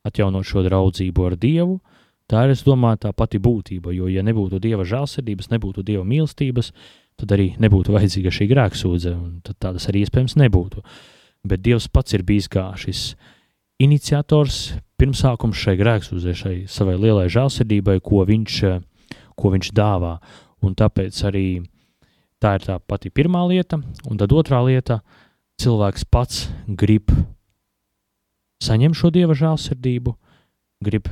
[0.09, 1.79] atjaunot šo draudzību ar Dievu.
[2.27, 6.73] Tā ir, es domāju, tā pati būtība, jo ja nebūtu Dieva žālsirdības, nebūtu Dieva mīlestības,
[7.21, 10.81] tad arī nebūtu vajadzīga šī grēksūdze, un tad tādas arī iespējams nebūtu.
[10.81, 11.03] Uh,
[11.47, 13.15] bet Dievs pats ir bijis kā šis
[13.83, 18.59] iniciators, pirmsākums šai grēksūdzēšai, savai lielai žēlsirdībai, ko viņš,
[19.37, 20.17] ko viņš dāvā.
[20.65, 21.47] Un tāpēc arī
[22.41, 25.03] tā ir tā pati pirmā lieta, un tad otrā lieta-
[25.63, 27.11] cilvēks pats grib
[28.65, 30.15] saņemt šo Dieva žēlsirdību,
[30.85, 31.09] grib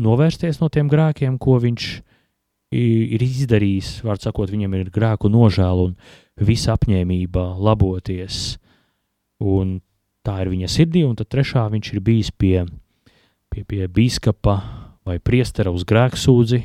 [0.00, 2.02] novērsties no tiem grēkiem, ko viņš
[2.72, 5.96] ir izdarījis, var sakot, viņam ir grēku nožēla un
[6.36, 8.58] visa apņēmība laboties,
[9.42, 9.78] un
[10.26, 12.64] tā ir viņa sirdī, un tad trešā viņš ir bijis pie,
[13.52, 14.56] pie, pie bīskapa
[15.08, 16.60] vai priestera uz grēksūdzi,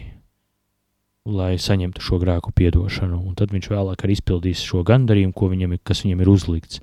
[1.34, 5.78] lai saņemtu šo grēku piedošanu, un tad viņš vēlāk arī izpildīs šo gandarījumu, ko viņam
[5.78, 6.82] ir, kas viņam ir uzlikts,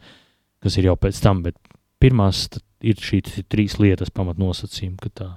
[0.64, 1.58] kas ir jau pēc tam, bet
[2.00, 2.46] pirmās
[2.80, 5.28] ir šīs trīs lietas pamatnosacījumi, ka tā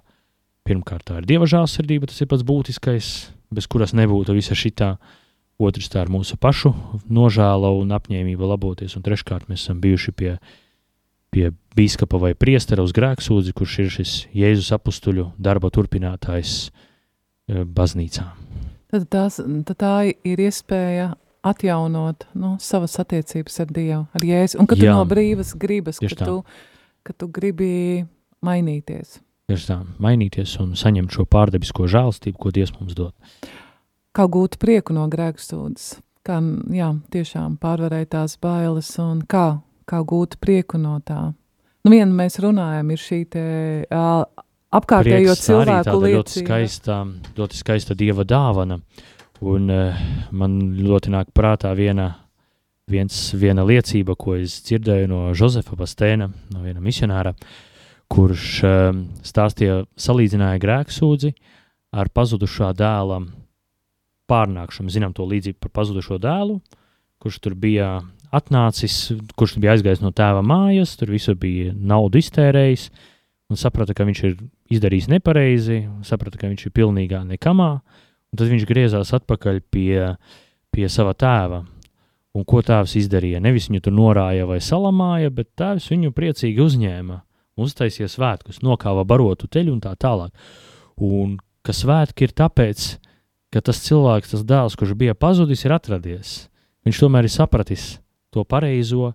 [0.64, 3.10] pirmkārt tā ir Dieva žālsirdība, tas ir pats būtiskais,
[3.52, 5.23] bez kuras nebūtu visa šitā, uh,
[5.62, 6.74] otrs tā ir mūsu pašu
[7.12, 10.36] nožēla un apņēmība laboties, un treškārt mēs esam bijuši pie,
[11.34, 18.30] pie bīskapa vai priestera uz grēksūdzi, kurš ir šis Jēzus apustuļu darba turpinātājs e, baznīcā.
[18.94, 21.14] Tad, tās, tad tā ir iespēja
[21.44, 26.00] atjaunot nu, savas attiecības ar Dievu, ar Jēzu, un ka tu Jā, no brīvas gribas,
[26.00, 26.40] ka tu,
[27.04, 28.06] ka tu gribi
[28.46, 29.20] mainīties.
[29.52, 33.12] Tieši tā, mainīties un saņemt šo pārdebisko žēlstību, ko Dievs mums dod
[34.14, 36.40] kā gūt prieku no grēksūdzes, kā
[36.74, 41.34] jā, tiešām pārvarēt tās bailes un kā, kā gūt prieku no tā.
[41.84, 43.46] Nu, viena mēs runājam, ir šī te
[43.84, 46.20] uh, apkārtējo Prieks cilvēku liecība.
[46.20, 47.00] Ļoti skaista,
[47.40, 48.80] ļoti skaista dieva dāvana,
[49.44, 52.14] un uh, man ļoti nāk prātā viena,
[52.88, 57.34] viens, viena liecība, ko es dzirdēju no Josefa Bastēna, no viena misionāra,
[58.14, 58.90] kurš uh,
[59.26, 61.34] stāstīja, salīdzināja grēksūdzi
[62.00, 63.26] ar pazudušā dēla
[64.34, 64.92] pārnākšanu.
[64.94, 66.60] Zinām to līdzību par pazudušo dēlu,
[67.24, 67.96] kurš tur bija
[68.34, 72.88] atnācis, kurš bija aizgājis no tēva mājas, tur visur bija naudu iztērējis,
[73.54, 74.40] un saprata, ka viņš ir
[74.74, 77.76] izdarījis nepareizi, saprata, ka viņš ir pilnīgā nekamā,
[78.34, 80.10] tad viņš griezās atpakaļ pie,
[80.74, 81.64] pie sava tēva.
[82.34, 83.44] Un ko tēvs izdarīja?
[83.46, 87.20] Nevis viņu tur norāja vai salamāja, bet tēvs viņu priecīgi uzņēma,
[87.62, 90.34] uztaisīja svētkus, nokāva barotu teļu un tā tālāk.
[90.98, 92.88] Un ka svētki ir tāpēc,
[93.54, 96.34] ka tas cilvēks, tas dēls, kurš bija pazudis, ir atradies.
[96.88, 97.98] Viņš tomēr ir sapratis
[98.34, 99.14] to pareizo,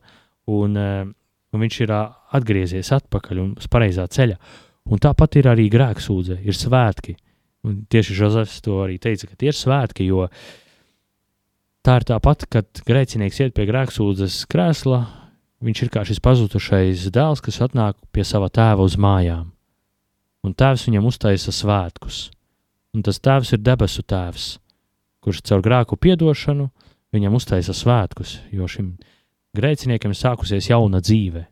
[0.48, 1.04] un, eh,
[1.52, 1.92] un viņš ir
[2.38, 4.38] atgriezies atpakaļ uz pareizā ceļa.
[4.88, 7.16] Un tāpat ir arī grēksūdze, ir svētki.
[7.64, 10.28] Un tieši Žozefs to arī teica, ka tie ir svētki, jo
[11.84, 15.02] tā ir tāpat, kad grēcinieks iet pie grēksūdzes krēsla,
[15.60, 19.50] viņš ir kā šis pazudušais dēls, kas atnāk pie sava tēva uz mājām.
[20.46, 22.28] Un tēvs viņam uztaisa svētkus.
[22.96, 24.46] Un tas tēvs ir debesu tēvs,
[25.24, 26.68] kurš caur grēku piedošanu
[27.14, 28.94] viņam uztaisa svētkus, jo šim
[29.56, 31.44] grēciniekam ir sākusies jauna dzīve.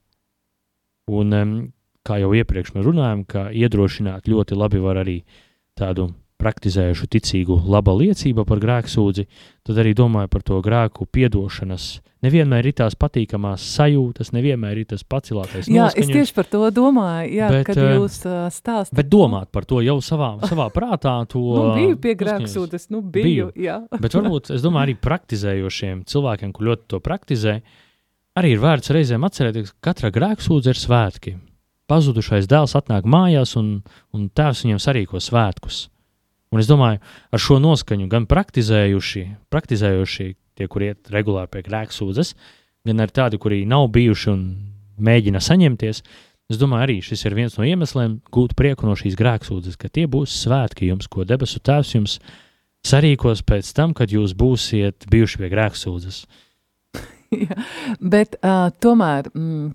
[1.12, 1.34] Un,
[2.06, 5.20] kā jau iepriekš mēs runājām, ka iedrošināt ļoti labi var arī
[5.78, 9.24] tādu praktizējušu ticīgu laba liecība par grēksūdzi,
[9.66, 11.88] tad arī domāju par to grēku piedošanas.
[12.24, 16.10] Nevienmēr ir tās patīkamās sajūtas, nevienmēr ir tas pacilātais Jā, noskaņums.
[16.10, 18.96] es tieši par to domāju, jā, bet, kad jūs uh, stāstāt.
[18.96, 21.42] Bet domāt par to jau savā, savā prātā, to...
[21.42, 23.66] nu, biju pie grēksūdes, nu biju, biju.
[23.68, 23.80] jā.
[24.04, 27.58] bet varbūt, es domāju, arī praktizējošiem cilvēkiem, kur ļoti to praktizē,
[28.40, 31.36] arī ir vērts reizēm atcerēties, ka katra grēksūdze ir svētki.
[31.86, 33.76] Pazudušais dēls atnāk mājās un,
[34.16, 35.84] un tēvs viņam sarīko svētkus.
[36.54, 37.00] Un es domāju,
[37.34, 42.32] ar šo noskaņu gan praktizējuši, praktizējuši tie, kur iet regulāri pie grēksūdzes,
[42.86, 44.46] gan arī tādi, kuri nav bijuši un
[45.02, 46.02] mēģina saņemties.
[46.46, 50.06] Es domāju, arī šis ir viens no iemesliem gūt prieku no šīs grēksūdzes, ka tie
[50.10, 52.18] būs svētki jums, ko debesu tēvs jums
[52.86, 56.20] sarīkos pēc tam, kad jūs būsiet bijuši pie grēksūdzes.
[57.48, 57.58] ja,
[57.98, 59.72] bet uh, tomēr, mm,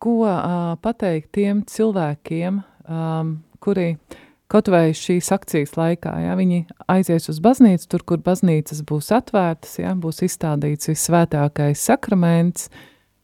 [0.00, 4.22] ko uh, pateikt tiem cilvēkiem, um, kuri uh,
[4.56, 9.74] Kaut vai šīs akcijas laikā, ja viņi aizies uz baznīcu, tur, kur baznīcas būs atvērtas,
[9.82, 12.70] ja būs izstādīts visvētākais sakraments,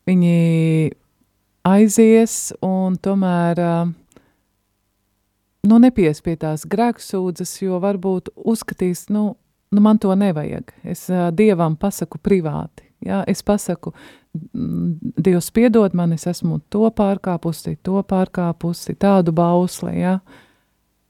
[0.04, 0.90] viņi
[1.64, 3.62] aizies un tomēr
[5.64, 9.30] nu, nepies pie tās grēksūdzes, jo varbūt uzskatīs, nu,
[9.72, 10.76] nu man to nevajag.
[10.84, 12.90] Es uh, Dievam pasaku privāti.
[13.08, 13.24] Ja?
[13.24, 13.96] Es pasaku,
[14.36, 20.18] Dievs piedod man, es esmu to pārkāpusi, to pārkāpusi, tādu bausli, ja?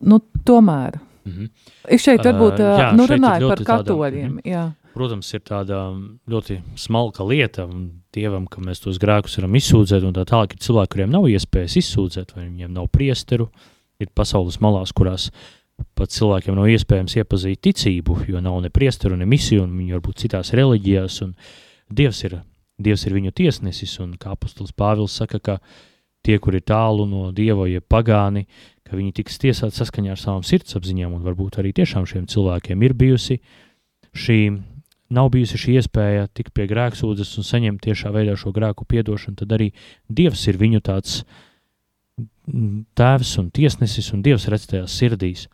[0.02, 0.98] Uh, nu, tomēr.
[1.22, 1.50] Mm -hmm.
[1.88, 4.38] Es šeit varbūt uh, jā, nu, runāju par katoļiem.
[4.40, 4.64] Tāda, jā.
[4.92, 5.76] Protams, ir tāda
[6.28, 7.64] ļoti smalka lieta
[8.12, 11.76] dievam, ka mēs tos grēkus varam izsūdzēt, un tā tālāk ir cilvēki, kuriem nav iespējas
[11.80, 13.48] izsūdzēt, vai viņiem nav priesteru.
[14.00, 15.30] Ir pasaules malās, kurās
[15.94, 20.24] pat cilvēkiem nav iespējams iepazīt ticību, jo nav ne priesteru, ne misiju, un viņi varbūt
[20.24, 21.34] citās reliģijās, un
[21.92, 22.38] Dievs ir,
[22.80, 25.58] Dievs ir viņu tiesnesis, un kā apustulis Pāvils saka, ka
[26.24, 28.46] tie, kur ir tālu no Dieva, jeb pagāni,
[28.92, 32.92] ka viņi tiks tiesāti saskaņā ar savām sirdsapziņām, un varbūt arī tiešām šiem cilvēkiem ir
[32.92, 33.38] bijusi
[34.12, 34.36] šī,
[35.16, 39.54] nav bijusi šī iespēja tikt pie grēksūdzes un saņemt tiešā veidā šo grēku piedošanu, tad
[39.56, 39.70] arī
[40.12, 41.22] Dievs ir viņu tāds
[42.20, 45.46] mm, tēvs un tiesnesis, un Dievs redz tajās sirdīs.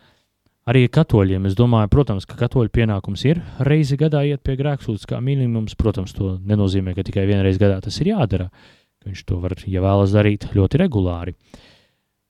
[0.68, 5.22] Arī katoļiem, es domāju, protams, ka katoļu pienākums ir reizi gadā iet pie grēksūdzes kā
[5.22, 8.50] minimums, protams, to nenozīmē, ka tikai vienreiz gadā tas ir jādara,
[9.06, 11.38] viņš to var, ja vēlas darīt, ļoti regulāri.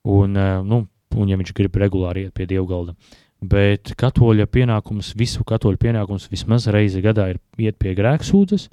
[0.04, 0.84] Un, eh, nu,
[1.16, 2.94] un ja viņš grib regulāri iet pie dievgalda.
[3.38, 8.68] Bet katoļa pienākums, visu katoļu pienākums vismaz reizi gadā ir iet pie grēksūdzes,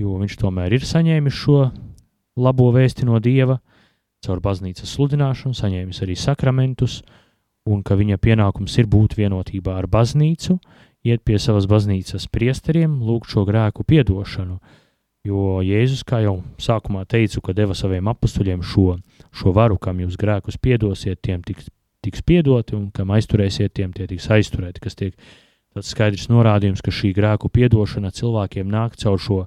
[0.00, 1.66] jo viņš tomēr ir saņēmis šo
[2.40, 3.58] labo vēsti no dieva,
[4.24, 7.00] caur baznīcas sludināšanu, saņēmis arī sakramentus,
[7.68, 10.56] un ka viņa pienākums ir būt vienotībā ar baznīcu,
[11.04, 14.58] iet pie savas baznīcas priesteriem, lūgt šo grēku piedošanu.
[15.26, 18.94] Jo Jēzus, kā jau sākumā teicu, ka deva saviem apstuļiem šo
[19.36, 21.68] šo varu, kam jūs grēkus piedosiet, tiem tiks,
[22.04, 25.16] tiks piedoti, un kam aizturēsiet, tiem tie tiks aizturēti, kas tiek
[25.74, 29.42] tāds skaidrs norādījums, ka šī grēku piedošana cilvēkiem nāk caur šo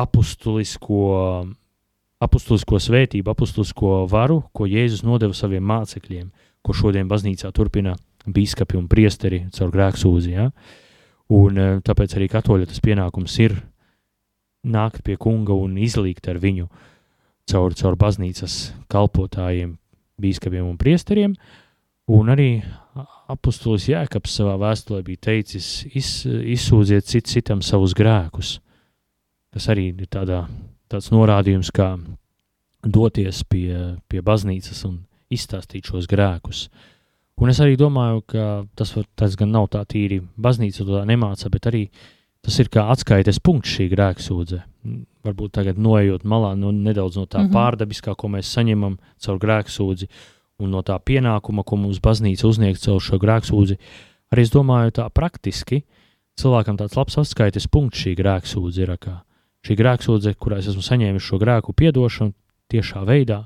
[0.00, 1.00] apustulisko,
[2.22, 6.30] apustulisko svētību, apustulisko varu, ko Jēzus nodeva saviem mācekļiem,
[6.62, 7.96] ko šodien baznīcā turpina
[8.30, 10.50] bīskapi un priesteri caur grēksūzi, ja?
[11.30, 13.54] Un eh, tāpēc arī katoļa tas pienākums ir
[14.64, 16.66] nākt pie kunga un izlīgt ar viņu.
[16.66, 16.86] Uh,
[17.50, 19.74] caur, caur baznīcas kalpotājiem,
[20.20, 21.34] bīskapiem un priesteriem,
[22.10, 22.50] un arī
[23.30, 28.58] apustulis Jēkabs savā vēstulē bija teicis, iz, izsūdziet cit citam savus grēkus.
[29.54, 30.44] Tas arī ir tādā,
[30.90, 31.94] tāds norādījums, kā
[32.84, 36.68] doties pie, pie baznīcas un izstāstīt šos grēkus.
[37.40, 41.06] Un es arī domāju, ka tas, var, tas gan nav tā tīri baznīca to tā
[41.08, 41.86] nemāca, bet arī
[42.44, 44.60] tas ir kā atskaites punkts šī grēksūdze.
[45.26, 47.54] Varbūt tagad noejot malā nu, nedaudz no tā mm -hmm.
[47.56, 50.08] pārdabiskā, ko mēs saņemam caur grēksūdzi,
[50.60, 53.76] un no tā pienākuma, ko mums baznīca uzniek caur šo grēksūdzi,
[54.32, 55.84] arī es domāju tā praktiski,
[56.40, 59.20] cilvēkam tāds labs atskaites punkts šī grēksūdze ir, kā
[59.66, 62.32] šī grēksūdze, kurā es esmu saņēmis šo grēku piedošanu
[62.70, 63.44] tiešā veidā,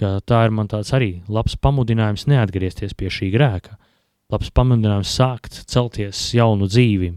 [0.00, 3.76] ka tā ir man tāds arī labs pamudinājums neatgriezties pie šī grēka,
[4.32, 7.12] labs pamudinājums sākt celties jaunu dzīvi,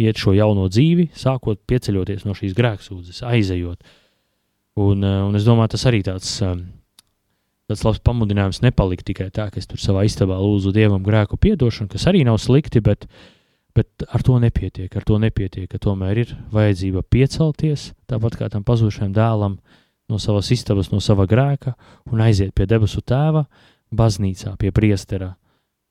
[0.00, 3.80] iet šo jauno dzīvi, sākot pieceļoties no šīs grēksūdzes, aizejot.
[4.76, 6.66] Un, eh, un es domāju, tas arī tāds um,
[7.66, 11.90] tāds labs pamudinājums nepalikt tikai tā, ka es tur savā istabā lūdzu Dievam grēku piedošanu,
[11.92, 13.08] kas arī nav slikti, bet,
[13.74, 18.66] bet ar to nepietiek, ar to nepietiek, ka tomēr ir vajadzība piecelties, tāpat kā tam
[18.66, 19.58] pazudušajam dēlam
[20.06, 21.74] no savas istabas, no sava grēka
[22.12, 23.46] un aiziet pie debesu tēva,
[23.90, 25.32] baznīcā pie priestera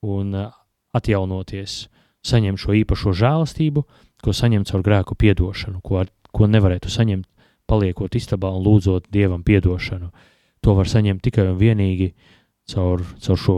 [0.06, 0.48] un uh,
[0.96, 1.86] atjaunoties,
[2.26, 3.86] saņemt šo īpašo žēlastību,
[4.24, 7.28] ko saņemt caur grēku piedošanu, ko, ar, ko nevarētu saņemt
[7.70, 10.12] paliekot istabā un lūdzot Dievam piedošanu.
[10.66, 12.12] To var saņemt tikai un vienīgi
[12.72, 13.58] caur, caur šo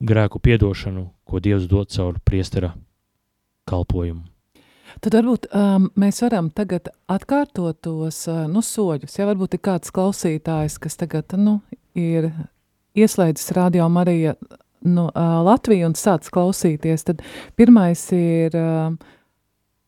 [0.00, 2.74] grēku piedošanu, ko Dievs dod caur priestera
[3.70, 4.26] kalpojumu.
[5.00, 9.14] Tad varbūt um, mēs varam tagad atkārtot tos uh, nu, soļus.
[9.20, 11.60] Ja varbūt ir kāds klausītājs, kas tagad nu,
[11.94, 12.32] ir
[12.98, 14.34] ieslēdzis radio Marija
[14.86, 17.24] nu, uh, Latviju un sāc klausīties, tad
[17.58, 18.94] pirmais ir uh,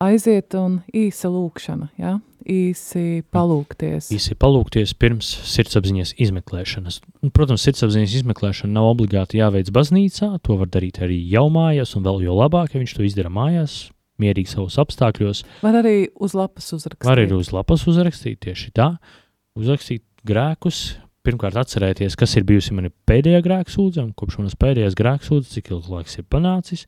[0.03, 2.19] aiziet un īsa lūkšana, ja?
[2.43, 4.09] īsi palūkties.
[4.11, 6.99] Īsi palūkties pirms sirdsapziņas izmeklēšanas.
[7.23, 12.03] Un, protams, sirdsapziņas izmeklēšana nav obligāti jāveic baznīcā, to var darīt arī jau mājās, un
[12.07, 13.77] vēl jo labāk, ja viņš to izdara mājās,
[14.21, 15.43] mierīgi savos apstākļos.
[15.63, 17.07] Var arī uz lapas uzrakstīt.
[17.07, 18.89] Var arī uz lapas uzrakstīt tieši tā,
[19.59, 20.83] uzrakstīt grēkus,
[21.23, 25.91] pirmkārt atcerēties, kas ir bijusi mana pēdējā grēksūdze, un kopš manas pēdējās grēksūdzes, cik ilgs
[25.91, 26.85] laiks ir panācis,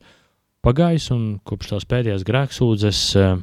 [0.66, 3.38] pagājis, un kopš tās pēdējās grēksūdzes, eh,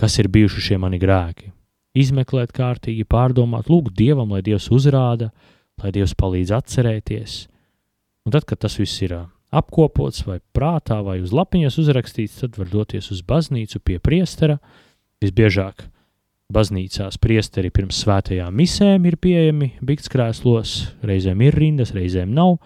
[0.00, 1.52] kas ir bijuši šie mani grēki.
[1.96, 5.30] Izmeklēt kārtīgi, pārdomāt, lūgt Dievam, lai Dievs uzrāda,
[5.82, 7.46] lai Dievs palīdz atcerēties.
[8.26, 12.58] Un tad, kad tas viss ir eh, apkopots vai prātā vai uz lapiņas uzrakstīts, tad
[12.58, 14.58] var doties uz baznīcu pie priestera.
[15.22, 15.86] Visbiežāk
[16.52, 20.76] baznīcās priesteri pirms svētajām misēm ir pieejami biktskrēslos,
[21.06, 22.58] reizēm ir rindas, reizēm nav.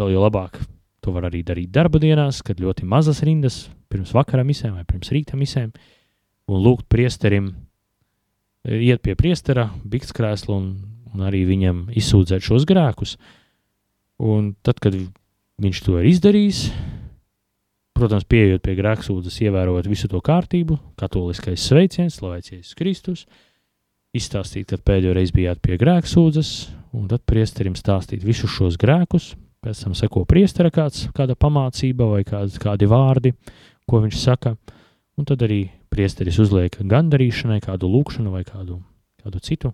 [0.00, 0.58] Vēl jau labāk
[1.04, 5.12] to var arī darīt darba dienās, kad ļoti mazas rindas pirms vakara misēm vai pirms
[5.14, 5.70] rīta misēm,
[6.50, 7.52] un lūgt priesterim,
[8.64, 10.66] e, iet pie priestera, biktskrēslu un,
[11.12, 13.14] un arī viņam izsūdzēt šos grēkus.
[14.24, 14.96] Un tad, kad
[15.62, 16.64] viņš to ir izdarījis,
[17.94, 23.20] Protams, pieejot pie grēksūdzes, ievērot visu to kārtību, katoliskais sveiciens, slavēts Jēzus Kristus,
[24.18, 26.50] izstāstīt, kad pēdējo reizi bijāt pie grēksūdzes,
[26.98, 29.28] un tad priesterim stāstīt visus šos grēkus,
[29.62, 33.32] pēc tam seko priestera kāds, kāda pamācība vai kādi, kādi vārdi,
[33.86, 34.56] ko viņš saka,
[35.14, 35.60] un tad arī
[35.94, 38.80] priesteris uzliek gandarīšanai kādu lūkšanu vai kādu,
[39.22, 39.70] kādu citu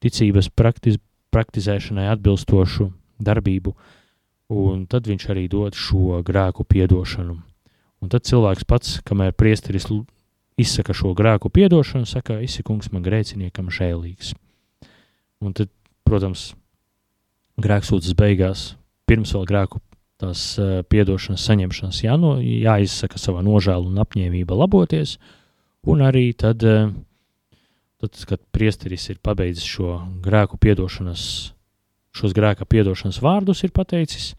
[0.00, 0.96] ticības praktiz,
[1.36, 2.88] praktizēšanai atbilstošu
[3.20, 3.76] darbību,
[4.56, 7.42] un tad viņš arī dod šo grēku piedošanu
[7.98, 9.88] Un tad cilvēks pats, kamēr priesteris
[10.58, 14.34] izsaka šo grēku piedošanu, saka, esi kungs man grēciniekam žēlīgs.
[15.42, 15.70] Un tad,
[16.06, 16.52] protams,
[17.62, 18.72] grēksūdzes beigās,
[19.06, 19.82] pirms vēl grēku
[20.18, 25.16] tās uh, piedošanas saņemšanas jāno, jāizsaka savā nožēlu un apņēmība laboties,
[25.86, 26.90] un arī tad, uh,
[28.02, 31.22] tad, kad priesteris ir pabeidzis šo grēku piedošanas,
[32.14, 34.32] šos grēka piedošanas vārdus ir pateicis,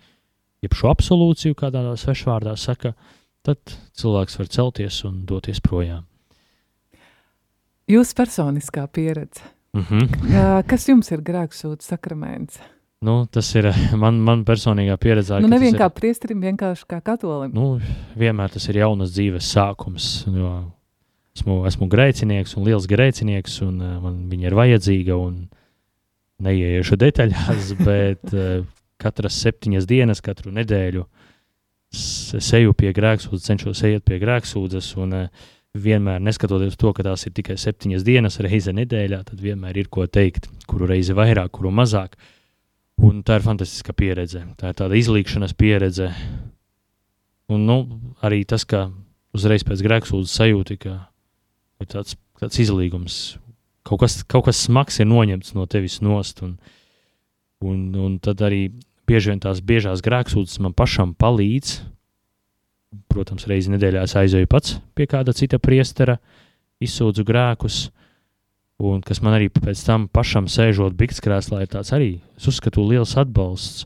[0.64, 6.06] jeb šo absolūciju kādā svešvārdā saka, uh, tad cilvēks var celties un doties projām.
[7.90, 9.42] Jūsu personiskā pieredze.
[9.74, 10.64] Mm -hmm.
[10.68, 12.60] Kas jums ir grēksūdzes sakraments?
[13.02, 15.40] Nu, tas ir man, man personīgā pieredze.
[15.40, 17.54] Nu, nevien kā priesterim, vienkārši kā katolim.
[17.54, 17.80] Nu,
[18.20, 20.26] vienmēr tas ir jaunas dzīves sākums.
[21.36, 25.16] Esmu, esmu grēcinieks un liels grēcinieks, un uh, man viņa ir vajadzīga.
[26.40, 28.66] Neieiešu detaļās, bet uh,
[28.98, 31.06] katras septiņas dienas, katru nedēļu
[31.94, 37.26] es eju pie grēksūdzes, cenšos iet pie grēksūdzes, un uh, vienmēr neskatoties to, ka tās
[37.28, 41.72] ir tikai septiņas dienas, reize nedēļā, tad vienmēr ir ko teikt, kuru reizi vairāk, kuru
[41.74, 42.18] mazāk.
[43.06, 44.42] Un tā ir fantastiska pieredze.
[44.60, 46.10] Tā ir tāda izlīkšanas pieredze.
[47.50, 47.78] Un nu,
[48.26, 48.90] arī tas, ka
[49.36, 50.96] uzreiz pēc grēksūdzes sajūti, ka
[51.80, 53.38] ir tāds, tāds izlīgums,
[53.88, 56.44] kaut kas, kaut kas smags ir noņemts no tevis nost.
[56.46, 56.58] Un,
[57.64, 58.68] un, un tad arī
[59.10, 61.80] bieži vien tās biežās grēksūdzes man pašam palīdz.
[63.10, 66.18] Protams, reizi nedēļā es aizēju pats pie kāda cita priestera,
[66.82, 67.90] izsūdzu grēkus,
[68.82, 73.14] un kas man arī pēc tam pašam sēžot biktskrēslā ir tāds arī, es uzskatu, liels
[73.20, 73.86] atbalsts,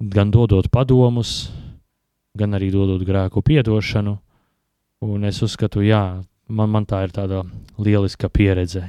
[0.00, 1.50] gan dodot padomus,
[2.38, 4.16] gan arī dodot grēku piedošanu,
[5.04, 7.42] un es uzskatu, jā, man, man tā ir tāda
[7.80, 8.86] lieliska pieredze,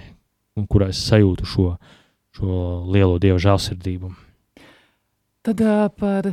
[0.71, 1.69] kurā es sajūtu šo,
[2.37, 2.57] šo
[2.91, 4.13] lielo Dieva žēlsirdību.
[5.41, 5.61] Tad
[5.97, 6.27] par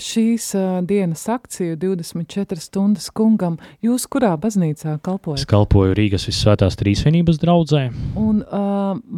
[0.00, 0.46] šīs
[0.88, 5.42] dienas akciju 24 stundas kungam, jūs kurā baznīcā kalpojat?
[5.42, 7.82] Es kalpoju Rīgas Visvētās Trīsvienības draudzē.
[8.16, 8.40] Un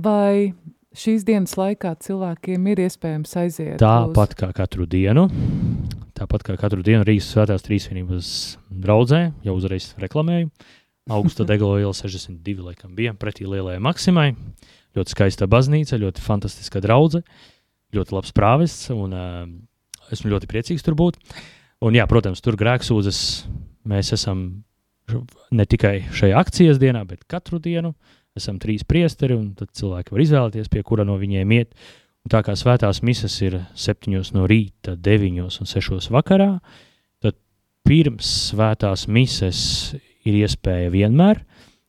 [0.03, 0.51] vai
[0.99, 3.79] šīs dienas laikā cilvēkiem ir iespējams aiziet?
[3.83, 4.41] Tāpat uz...
[4.43, 5.29] kā katru dienu.
[6.19, 8.35] Tāpat kā katru dienu Rīgas Svētās Trīsvienības
[8.83, 10.51] draudzē, jau uzreiz reklamēju.
[11.15, 14.33] Augusta Deglo iela 62 laikam bija pretī lielajai maksimai.
[14.99, 17.25] ļoti skaista baznīca, ļoti fantastiska draudzene,
[17.97, 19.47] ļoti labs prāvests, un uh,
[20.15, 21.19] esmu ļoti priecīgs tur būt.
[21.83, 23.21] Un, jā, protams, tur grēksūdzes
[23.91, 24.63] mēs esam
[25.53, 27.95] ne tikai šajā akcijas dienā, bet katru dienu.
[28.39, 31.75] Esam trīs priesteri, un tad cilvēki var izvēlēties, pie kura no viņiem iet.
[32.23, 36.55] Un tā kā svētās misas ir septiņos no rīta, deviņos un sešos vakarā,
[37.21, 37.37] tad
[37.85, 39.61] pirms svētās mises
[40.23, 41.43] ir iespēja vienmēr,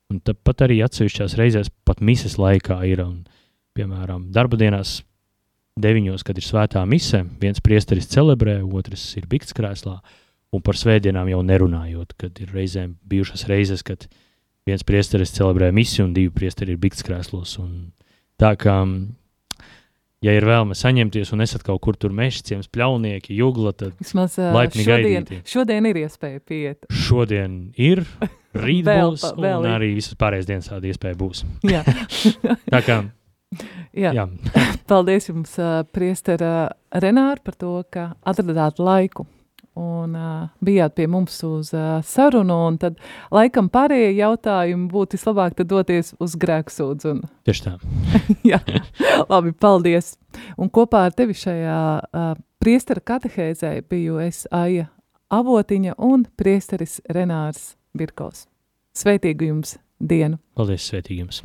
[0.09, 3.21] un tāpat arī atsevišķās reizēs pat mises laikā ir, un,
[3.77, 5.03] piemēram, darba dienās
[5.79, 9.97] deviņos, kad ir svētā mise, viens priesteris celebrē, otrs ir bikts krēslā,
[10.53, 14.05] un par svētdienām jau nerunājot, kad ir reizēm bijušas reizes, kad
[14.69, 17.91] viens priesteris celebrē misiju un divi priesteri ir bikts krēslos, un
[18.39, 18.77] tā kā
[20.23, 24.53] ja ir vēlme saņemties un esat kaut kur tur mežs, ciems, pļaunieki, jugla, tad uh,
[24.55, 25.41] laipni šodien, gaidīti.
[25.49, 26.87] šodien ir iespēja piet.
[26.93, 28.05] Šodien ir,
[28.65, 31.43] rīt Vēl būs, vēl un arī visas pārējās dienas tāda iespēja būs.
[31.67, 31.83] Jā.
[32.69, 33.01] Tā kā,
[33.93, 34.13] Jā.
[34.15, 34.27] jā,
[34.89, 39.27] Paldies jums, uh, priestera Renāra, par to, ka atradāt laiku
[39.79, 42.99] un uh, bijāt pie mums uz uh, sarunu, un tad
[43.33, 47.13] laikam pārējie jautājumi būtu vislabāk doties uz grēksūdzu.
[47.15, 47.75] Un, tieši tā.
[48.51, 48.61] jā,
[49.29, 50.13] labi, paldies.
[50.57, 54.89] Un kopā ar tevi šajā uh, priestera katehēzē biju es Aija
[55.33, 58.45] Avotiņa un priesteris Renārs Birkos.
[58.93, 60.37] Sveitīgu jums dienu!
[60.53, 61.41] Paldies, svētīgi jums!